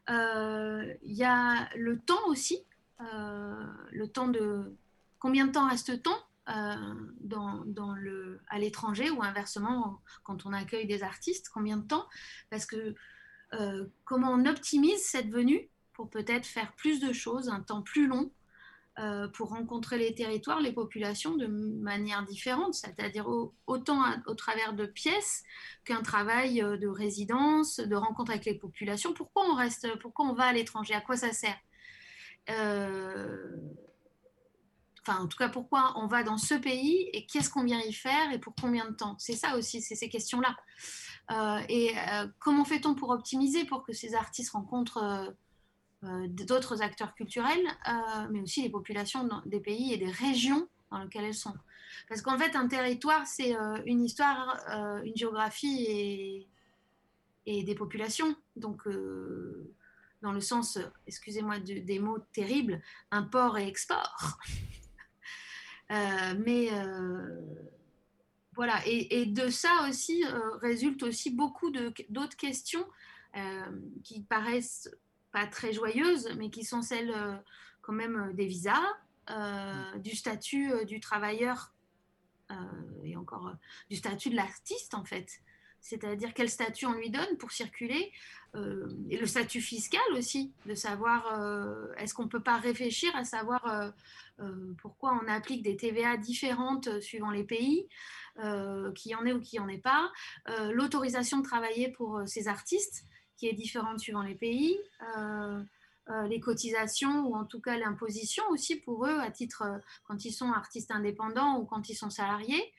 Euh, 0.09 0.95
il 1.03 1.15
y 1.15 1.25
a 1.25 1.69
le 1.77 1.99
temps 1.99 2.27
aussi, 2.29 2.65
le 2.99 4.07
temps 4.07 4.29
de 4.29 4.75
combien 5.19 5.47
de 5.47 5.53
temps 5.53 5.69
reste-t-on 5.69 6.15
à 6.47 6.79
l'étranger 8.59 9.11
ou 9.11 9.23
inversement 9.23 10.01
quand 10.25 10.47
on 10.47 10.55
accueille 10.55 10.87
des 10.87 11.03
artistes 11.03 11.51
Combien 11.53 11.77
de 11.77 11.87
temps? 11.87 12.07
Parce 12.49 12.65
que 12.65 12.95
comment 14.05 14.33
on 14.33 14.47
optimise 14.47 15.05
cette 15.05 15.29
venue 15.29 15.69
pour 15.93 16.09
peut-être 16.09 16.47
faire 16.47 16.73
plus 16.77 17.01
de 17.01 17.13
choses, 17.13 17.49
un 17.49 17.61
temps 17.61 17.83
plus 17.83 18.07
long 18.07 18.27
euh, 18.27 18.31
pour 19.35 19.51
rencontrer 19.51 19.97
les 19.97 20.15
territoires, 20.15 20.61
les 20.61 20.73
populations 20.73 21.37
de 21.37 21.47
manière 21.47 22.25
différente, 22.25 22.75
c'est-à-dire 22.75 23.29
autant 23.67 24.03
au 24.27 24.35
travers 24.35 24.73
de 24.73 24.87
pièces 24.87 25.45
qu'un 25.85 26.03
travail 26.03 26.63
euh, 26.63 26.77
de 26.77 26.89
résidence, 26.89 27.79
de 27.79 27.95
rencontre 27.95 28.33
avec 28.33 28.45
les 28.45 28.55
populations. 28.55 29.13
Pourquoi 29.13 29.45
on 29.49 29.55
reste, 29.55 29.89
pourquoi 30.01 30.27
on 30.27 30.35
va 30.35 30.45
à 30.45 30.53
l'étranger? 30.53 30.95
À 30.95 31.01
quoi 31.01 31.17
ça 31.17 31.33
sert? 31.33 31.59
Euh, 32.51 33.57
Enfin, 35.07 35.23
en 35.23 35.27
tout 35.27 35.39
cas, 35.39 35.49
pourquoi 35.49 35.95
on 35.97 36.07
va 36.07 36.23
dans 36.23 36.37
ce 36.37 36.53
pays 36.53 37.09
et 37.15 37.25
qu'est-ce 37.25 37.49
qu'on 37.49 37.65
vient 37.65 37.81
y 37.81 37.95
faire 37.95 38.31
et 38.31 38.39
pour 38.39 38.55
combien 38.61 38.85
de 38.91 38.95
temps? 38.95 39.17
C'est 39.19 39.37
ça 39.37 39.57
aussi, 39.57 39.81
c'est 39.81 39.95
ces 39.95 40.11
questions-là. 40.11 40.55
et 41.71 41.95
comment 42.39 42.67
fait-on 42.67 42.95
pour 42.95 43.09
optimiser 43.09 43.65
pour 43.65 43.85
que 43.85 43.95
ces 43.95 44.15
artistes 44.15 44.51
rencontrent 44.51 44.99
euh, 44.99 45.31
d'autres 46.03 46.83
acteurs 46.83 47.15
culturels, 47.15 47.67
euh, 47.89 48.29
mais 48.31 48.41
aussi 48.41 48.63
les 48.63 48.71
populations 48.71 49.29
des 49.47 49.61
pays 49.61 49.93
et 49.93 49.97
des 49.97 50.11
régions 50.11 50.69
dans 50.91 51.03
lesquelles 51.03 51.25
elles 51.25 51.35
sont. 51.35 51.55
Parce 52.09 52.23
qu'en 52.23 52.39
fait, 52.39 52.55
un 52.55 52.69
territoire, 52.69 53.27
c'est 53.27 53.57
euh, 53.57 53.83
une 53.85 54.05
histoire, 54.05 54.59
une 55.05 55.17
géographie 55.17 55.85
et, 55.89 56.49
et, 57.47 57.65
des 57.65 57.75
populations. 57.75 58.37
Donc, 58.57 58.87
dans 60.23 60.33
le 60.33 60.41
sens, 60.41 60.79
excusez-moi 61.07 61.59
des 61.59 61.99
mots 61.99 62.19
terribles, 62.33 62.81
import 63.11 63.59
et 63.59 63.67
export. 63.67 64.39
mais 65.91 66.69
voilà, 68.55 68.81
et, 68.87 69.21
et, 69.21 69.27
de 69.27 69.49
ça 69.49 69.89
aussi 69.89 70.25
résultent 70.61 71.03
aussi 71.03 71.31
beaucoup 71.31 71.71
d'autres 71.71 72.37
questions 72.37 72.87
qui 74.05 74.23
paraissent 74.23 74.89
pas 75.39 75.47
très 75.47 75.73
joyeuses, 75.73 76.29
mais 76.37 76.51
qui 76.51 76.65
sont 76.65 76.83
celles 76.83 77.11
euh, 77.11 77.37
quand 77.81 77.93
même 77.93 78.17
euh, 78.17 78.33
des 78.33 78.47
visas, 78.47 78.83
euh, 79.31 79.99
du 79.99 80.17
statut 80.17 80.85
du 80.87 81.01
travailleur 81.01 81.73
et 83.05 83.15
encore 83.15 83.53
du 83.91 83.97
statut 83.97 84.31
de 84.31 84.37
l'artiste 84.37 84.95
en 84.95 85.05
fait. 85.05 85.29
C'est-à-dire 85.83 86.33
quel 86.33 86.49
statut 86.49 86.87
on 86.87 86.95
lui 86.95 87.11
donne 87.11 87.37
pour 87.37 87.53
circuler 87.53 88.11
et 88.55 89.19
le 89.19 89.27
statut 89.27 89.61
fiscal 89.61 90.01
aussi, 90.17 90.51
de 90.65 90.75
savoir 90.75 91.93
est-ce 91.99 92.15
qu'on 92.15 92.25
ne 92.25 92.31
peut 92.31 92.43
pas 92.43 92.57
réfléchir 92.57 93.15
à 93.15 93.25
savoir 93.25 93.93
pourquoi 94.79 95.21
on 95.23 95.29
applique 95.29 95.63
des 95.63 95.77
TVA 95.77 96.17
différentes 96.17 97.03
suivant 97.03 97.31
les 97.31 97.45
pays, 97.45 97.87
qui 98.95 99.15
en 99.15 99.27
est 99.27 99.35
ou 99.35 99.41
qui 99.41 99.59
en 99.59 99.69
est 99.69 99.83
pas, 99.83 100.11
l'autorisation 100.73 101.41
de 101.41 101.45
travailler 101.45 101.91
pour 101.91 102.23
ces 102.25 102.49
artistes, 102.49 103.05
qui 103.39 103.47
est 103.47 103.55
différente 103.55 104.01
suivant 104.01 104.23
les 104.23 104.35
pays, 104.35 104.77
euh, 105.17 105.63
euh, 106.11 106.27
les 106.27 106.41
cotisations 106.41 107.27
ou 107.27 107.37
en 107.37 107.45
tout 107.45 107.61
cas 107.61 107.79
l'imposition 107.79 108.45
aussi 108.51 108.77
pour 108.77 109.07
eux 109.07 109.19
à 109.21 109.31
titre 109.31 109.63
euh, 109.63 109.79
quand 110.05 110.25
ils 110.25 110.33
sont 110.33 110.51
artistes 110.51 110.91
indépendants 110.91 111.59
ou 111.59 111.65
quand 111.65 111.89
ils 111.89 111.95
sont 111.95 112.11
salariés, 112.11 112.75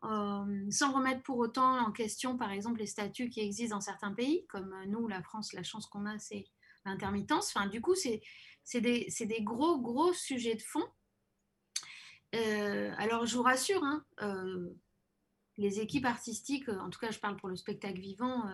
sans 0.00 0.92
remettre 0.92 1.24
pour 1.24 1.38
autant 1.38 1.76
en 1.80 1.90
question 1.90 2.38
par 2.38 2.52
exemple 2.52 2.78
les 2.78 2.86
statuts 2.86 3.30
qui 3.30 3.40
existent 3.40 3.76
dans 3.76 3.80
certains 3.80 4.12
pays, 4.12 4.46
comme 4.46 4.72
nous, 4.86 5.08
la 5.08 5.22
France, 5.22 5.52
la 5.52 5.64
chance 5.64 5.86
qu'on 5.86 6.06
a, 6.06 6.18
c'est 6.20 6.46
l'intermittence. 6.84 7.52
Enfin, 7.54 7.66
du 7.66 7.80
coup, 7.80 7.96
c'est 7.96 8.22
des, 8.80 9.08
des, 9.20 9.42
gros, 9.42 9.80
gros 9.80 10.12
sujets 10.12 10.54
de 10.54 10.62
fond. 10.62 10.86
alors, 12.32 13.26
je 13.26 13.36
vous 13.36 13.42
rassure, 13.42 13.82
hein, 13.82 14.04
les 15.56 15.80
équipes 15.80 16.06
artistiques, 16.06 16.68
en 16.68 16.90
tout 16.90 17.00
cas, 17.00 17.10
je 17.10 17.18
parle 17.18 17.34
pour 17.34 17.48
le 17.48 17.56
spectacle 17.56 17.98
vivant, 17.98 18.44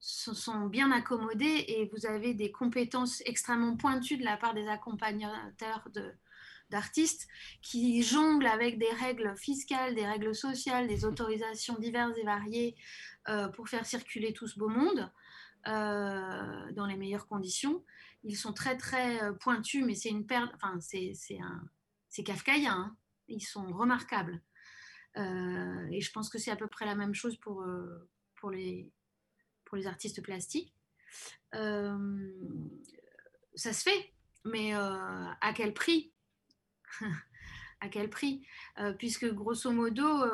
sont 0.00 0.66
bien 0.66 0.92
accommodés 0.92 1.64
et 1.68 1.90
vous 1.92 2.06
avez 2.06 2.34
des 2.34 2.52
compétences 2.52 3.22
extrêmement 3.26 3.76
pointues 3.76 4.16
de 4.16 4.24
la 4.24 4.36
part 4.36 4.54
des 4.54 4.68
accompagnateurs 4.68 5.88
d'artistes 6.70 7.28
qui 7.62 8.02
jonglent 8.02 8.46
avec 8.46 8.78
des 8.78 8.90
règles 8.90 9.34
fiscales, 9.36 9.94
des 9.94 10.06
règles 10.06 10.34
sociales, 10.34 10.86
des 10.86 11.04
autorisations 11.04 11.78
diverses 11.78 12.16
et 12.16 12.24
variées 12.24 12.76
euh, 13.28 13.48
pour 13.48 13.68
faire 13.68 13.86
circuler 13.86 14.32
tout 14.32 14.46
ce 14.46 14.58
beau 14.58 14.68
monde 14.68 15.10
euh, 15.66 16.72
dans 16.72 16.86
les 16.86 16.96
meilleures 16.96 17.26
conditions. 17.26 17.84
Ils 18.22 18.36
sont 18.36 18.52
très 18.52 18.76
très 18.76 19.22
euh, 19.22 19.32
pointus, 19.32 19.84
mais 19.84 19.94
c'est 19.94 20.10
une 20.10 20.26
perte, 20.26 20.52
enfin 20.54 20.78
c'est 20.80 21.12
c'est 22.08 22.22
kafkaïen. 22.22 22.72
Hein. 22.72 22.96
Ils 23.28 23.42
sont 23.42 23.72
remarquables. 23.72 24.40
et 25.16 26.00
je 26.00 26.12
pense 26.12 26.30
que 26.30 26.38
c'est 26.38 26.50
à 26.50 26.56
peu 26.56 26.68
près 26.68 26.86
la 26.86 26.94
même 26.94 27.14
chose 27.14 27.36
pour, 27.36 27.66
pour 28.36 28.50
les, 28.50 28.90
pour 29.68 29.76
les 29.76 29.86
artistes 29.86 30.22
plastiques. 30.22 30.74
Euh, 31.54 32.32
ça 33.54 33.72
se 33.72 33.82
fait, 33.82 34.14
mais 34.44 34.74
euh, 34.74 35.24
à 35.40 35.52
quel 35.54 35.74
prix? 35.74 36.12
À 37.80 37.88
quel 37.88 38.10
prix? 38.10 38.44
Euh, 38.80 38.92
Puisque 38.92 39.32
grosso 39.32 39.70
modo, 39.70 40.24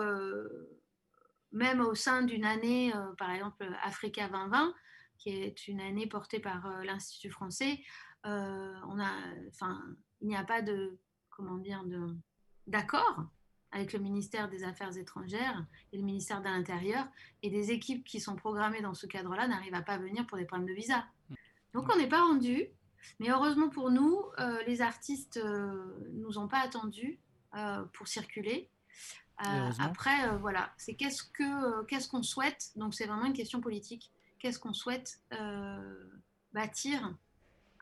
même 1.52 1.82
au 1.82 1.94
sein 1.94 2.22
d'une 2.22 2.46
année, 2.46 2.90
par 3.18 3.30
exemple 3.32 3.68
Africa 3.82 4.28
2020, 4.28 4.74
qui 5.18 5.28
est 5.28 5.68
une 5.68 5.82
année 5.82 6.06
portée 6.06 6.40
par 6.40 6.82
l'Institut 6.84 7.28
français, 7.28 7.82
on 8.24 8.98
a, 8.98 9.12
il 10.22 10.28
n'y 10.28 10.36
a 10.36 10.44
pas 10.44 10.62
de, 10.62 10.98
comment 11.28 11.58
dire, 11.58 11.84
de, 11.84 12.16
d'accord 12.66 13.26
avec 13.74 13.92
le 13.92 13.98
ministère 13.98 14.48
des 14.48 14.62
Affaires 14.62 14.96
étrangères 14.96 15.66
et 15.92 15.98
le 15.98 16.04
ministère 16.04 16.40
de 16.40 16.46
l'Intérieur, 16.46 17.06
et 17.42 17.50
des 17.50 17.72
équipes 17.72 18.04
qui 18.04 18.20
sont 18.20 18.36
programmées 18.36 18.80
dans 18.80 18.94
ce 18.94 19.06
cadre-là 19.06 19.48
n'arrivent 19.48 19.74
à 19.74 19.82
pas 19.82 19.98
venir 19.98 20.26
pour 20.26 20.38
des 20.38 20.44
problèmes 20.44 20.68
de 20.68 20.72
visa. 20.72 21.04
Donc 21.74 21.92
on 21.92 21.98
n'est 21.98 22.08
pas 22.08 22.22
rendu, 22.22 22.68
mais 23.18 23.30
heureusement 23.30 23.68
pour 23.68 23.90
nous, 23.90 24.22
euh, 24.38 24.62
les 24.68 24.80
artistes 24.80 25.38
ne 25.38 25.42
euh, 25.42 26.10
nous 26.12 26.38
ont 26.38 26.46
pas 26.46 26.60
attendus 26.60 27.18
euh, 27.56 27.84
pour 27.92 28.06
circuler. 28.06 28.70
après, 29.38 30.38
voilà, 30.38 30.72
c'est 30.76 30.94
qu'est-ce 30.94 31.24
que 31.24 31.84
qu'est-ce 31.86 32.08
qu'on 32.08 32.22
souhaite? 32.22 32.70
Donc 32.76 32.94
c'est 32.94 33.06
vraiment 33.06 33.26
une 33.26 33.32
question 33.32 33.60
politique. 33.60 34.12
Qu'est-ce 34.38 34.60
qu'on 34.60 34.72
souhaite 34.72 35.20
bâtir? 36.52 37.12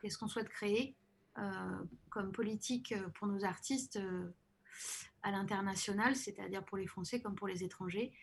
Qu'est-ce 0.01 0.17
qu'on 0.17 0.27
souhaite 0.27 0.49
créer 0.49 0.95
comme 2.09 2.31
politique 2.31 2.95
pour 3.13 3.27
nos 3.27 3.45
artistes 3.45 3.99
à 5.23 5.31
l'international, 5.31 6.15
c'est-à-dire 6.15 6.63
pour 6.63 6.77
les 6.77 6.87
Français 6.87 7.21
comme 7.21 7.35
pour 7.35 7.47
les 7.47 7.63
étrangers. 7.63 8.13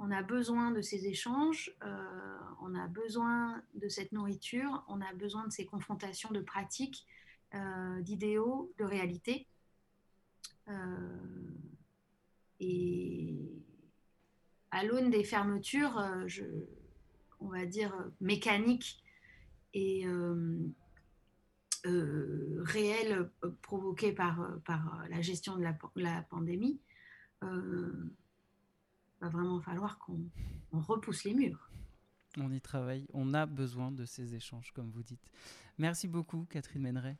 On 0.00 0.10
a 0.12 0.22
besoin 0.22 0.70
de 0.70 0.80
ces 0.80 1.06
échanges, 1.06 1.74
euh, 1.82 2.38
on 2.60 2.74
a 2.74 2.86
besoin 2.86 3.62
de 3.74 3.88
cette 3.88 4.12
nourriture, 4.12 4.84
on 4.88 5.00
a 5.00 5.12
besoin 5.14 5.46
de 5.46 5.52
ces 5.52 5.66
confrontations 5.66 6.30
de 6.30 6.40
pratiques, 6.40 7.06
euh, 7.54 8.00
d'idéaux, 8.02 8.72
de 8.78 8.84
réalités. 8.84 9.46
Euh, 10.68 11.18
et 12.60 13.40
à 14.70 14.84
l'aune 14.84 15.10
des 15.10 15.24
fermetures, 15.24 16.00
je, 16.26 16.44
on 17.40 17.48
va 17.48 17.66
dire 17.66 17.92
mécaniques 18.20 19.02
et 19.74 20.06
euh, 21.86 22.62
réel 22.64 23.30
euh, 23.44 23.50
provoqué 23.62 24.12
par, 24.12 24.40
euh, 24.40 24.56
par 24.64 25.04
la 25.10 25.20
gestion 25.20 25.56
de 25.56 25.64
la, 25.96 26.22
pandémie, 26.22 26.80
va 27.40 29.28
vraiment 29.28 29.60
falloir 29.60 29.98
qu'on 29.98 30.30
repousse 30.72 31.24
les 31.24 31.34
murs. 31.34 31.70
On 32.36 32.52
y 32.52 32.60
travaille, 32.60 33.06
on 33.12 33.34
a 33.34 33.46
besoin 33.46 33.90
de 33.90 34.04
ces 34.04 34.34
échanges, 34.34 34.72
comme 34.72 34.90
vous 34.90 35.02
dites. 35.02 35.30
Merci 35.76 36.08
beaucoup, 36.08 36.46
Catherine 36.50 36.82
Méneret. 36.82 37.18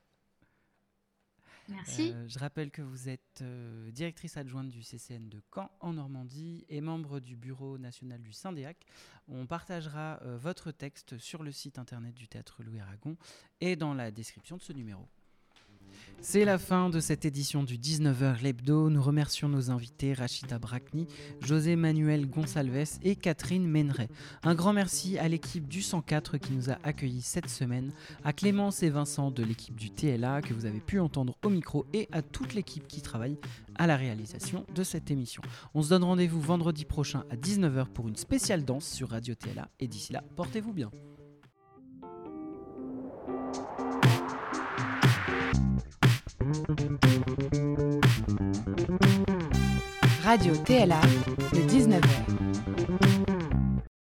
Euh, 1.70 2.26
je 2.28 2.38
rappelle 2.38 2.70
que 2.70 2.82
vous 2.82 3.08
êtes 3.08 3.42
euh, 3.42 3.90
directrice 3.90 4.36
adjointe 4.36 4.68
du 4.68 4.82
CCN 4.82 5.28
de 5.28 5.42
Caen 5.54 5.70
en 5.80 5.92
Normandie 5.92 6.64
et 6.68 6.80
membre 6.80 7.20
du 7.20 7.36
bureau 7.36 7.78
national 7.78 8.22
du 8.22 8.32
Syndéac. 8.32 8.86
On 9.28 9.46
partagera 9.46 10.20
euh, 10.22 10.38
votre 10.38 10.70
texte 10.70 11.18
sur 11.18 11.42
le 11.42 11.52
site 11.52 11.78
internet 11.78 12.14
du 12.14 12.28
Théâtre 12.28 12.62
Louis 12.62 12.80
Aragon 12.80 13.16
et 13.60 13.76
dans 13.76 13.94
la 13.94 14.10
description 14.10 14.56
de 14.56 14.62
ce 14.62 14.72
numéro. 14.72 15.06
C'est 16.20 16.44
la 16.44 16.58
fin 16.58 16.90
de 16.90 16.98
cette 16.98 17.24
édition 17.24 17.62
du 17.62 17.78
19h 17.78 18.42
Lebdo. 18.42 18.90
Nous 18.90 19.02
remercions 19.02 19.48
nos 19.48 19.70
invités 19.70 20.12
Rachida 20.12 20.58
Brakni, 20.58 21.06
José 21.40 21.76
Manuel 21.76 22.28
Gonsalves 22.28 22.98
et 23.02 23.14
Catherine 23.14 23.66
Méneret. 23.66 24.08
Un 24.42 24.54
grand 24.54 24.72
merci 24.72 25.16
à 25.18 25.28
l'équipe 25.28 25.68
du 25.68 25.80
104 25.80 26.36
qui 26.38 26.52
nous 26.52 26.70
a 26.70 26.78
accueillis 26.82 27.22
cette 27.22 27.48
semaine, 27.48 27.92
à 28.24 28.32
Clémence 28.32 28.82
et 28.82 28.90
Vincent 28.90 29.30
de 29.30 29.44
l'équipe 29.44 29.76
du 29.76 29.90
TLA 29.90 30.42
que 30.42 30.54
vous 30.54 30.66
avez 30.66 30.80
pu 30.80 30.98
entendre 30.98 31.36
au 31.44 31.50
micro 31.50 31.86
et 31.92 32.08
à 32.10 32.20
toute 32.20 32.54
l'équipe 32.54 32.86
qui 32.88 33.00
travaille 33.00 33.38
à 33.76 33.86
la 33.86 33.96
réalisation 33.96 34.66
de 34.74 34.82
cette 34.82 35.10
émission. 35.10 35.42
On 35.72 35.82
se 35.82 35.90
donne 35.90 36.04
rendez-vous 36.04 36.40
vendredi 36.40 36.84
prochain 36.84 37.24
à 37.30 37.36
19h 37.36 37.86
pour 37.86 38.08
une 38.08 38.16
spéciale 38.16 38.64
danse 38.64 38.86
sur 38.86 39.10
Radio 39.10 39.34
TLA 39.34 39.68
et 39.78 39.86
d'ici 39.86 40.12
là, 40.12 40.24
portez-vous 40.36 40.72
bien. 40.72 40.90
Radio 50.24 50.54
TLA, 50.64 51.00
le 51.52 51.60
19h. 51.60 52.57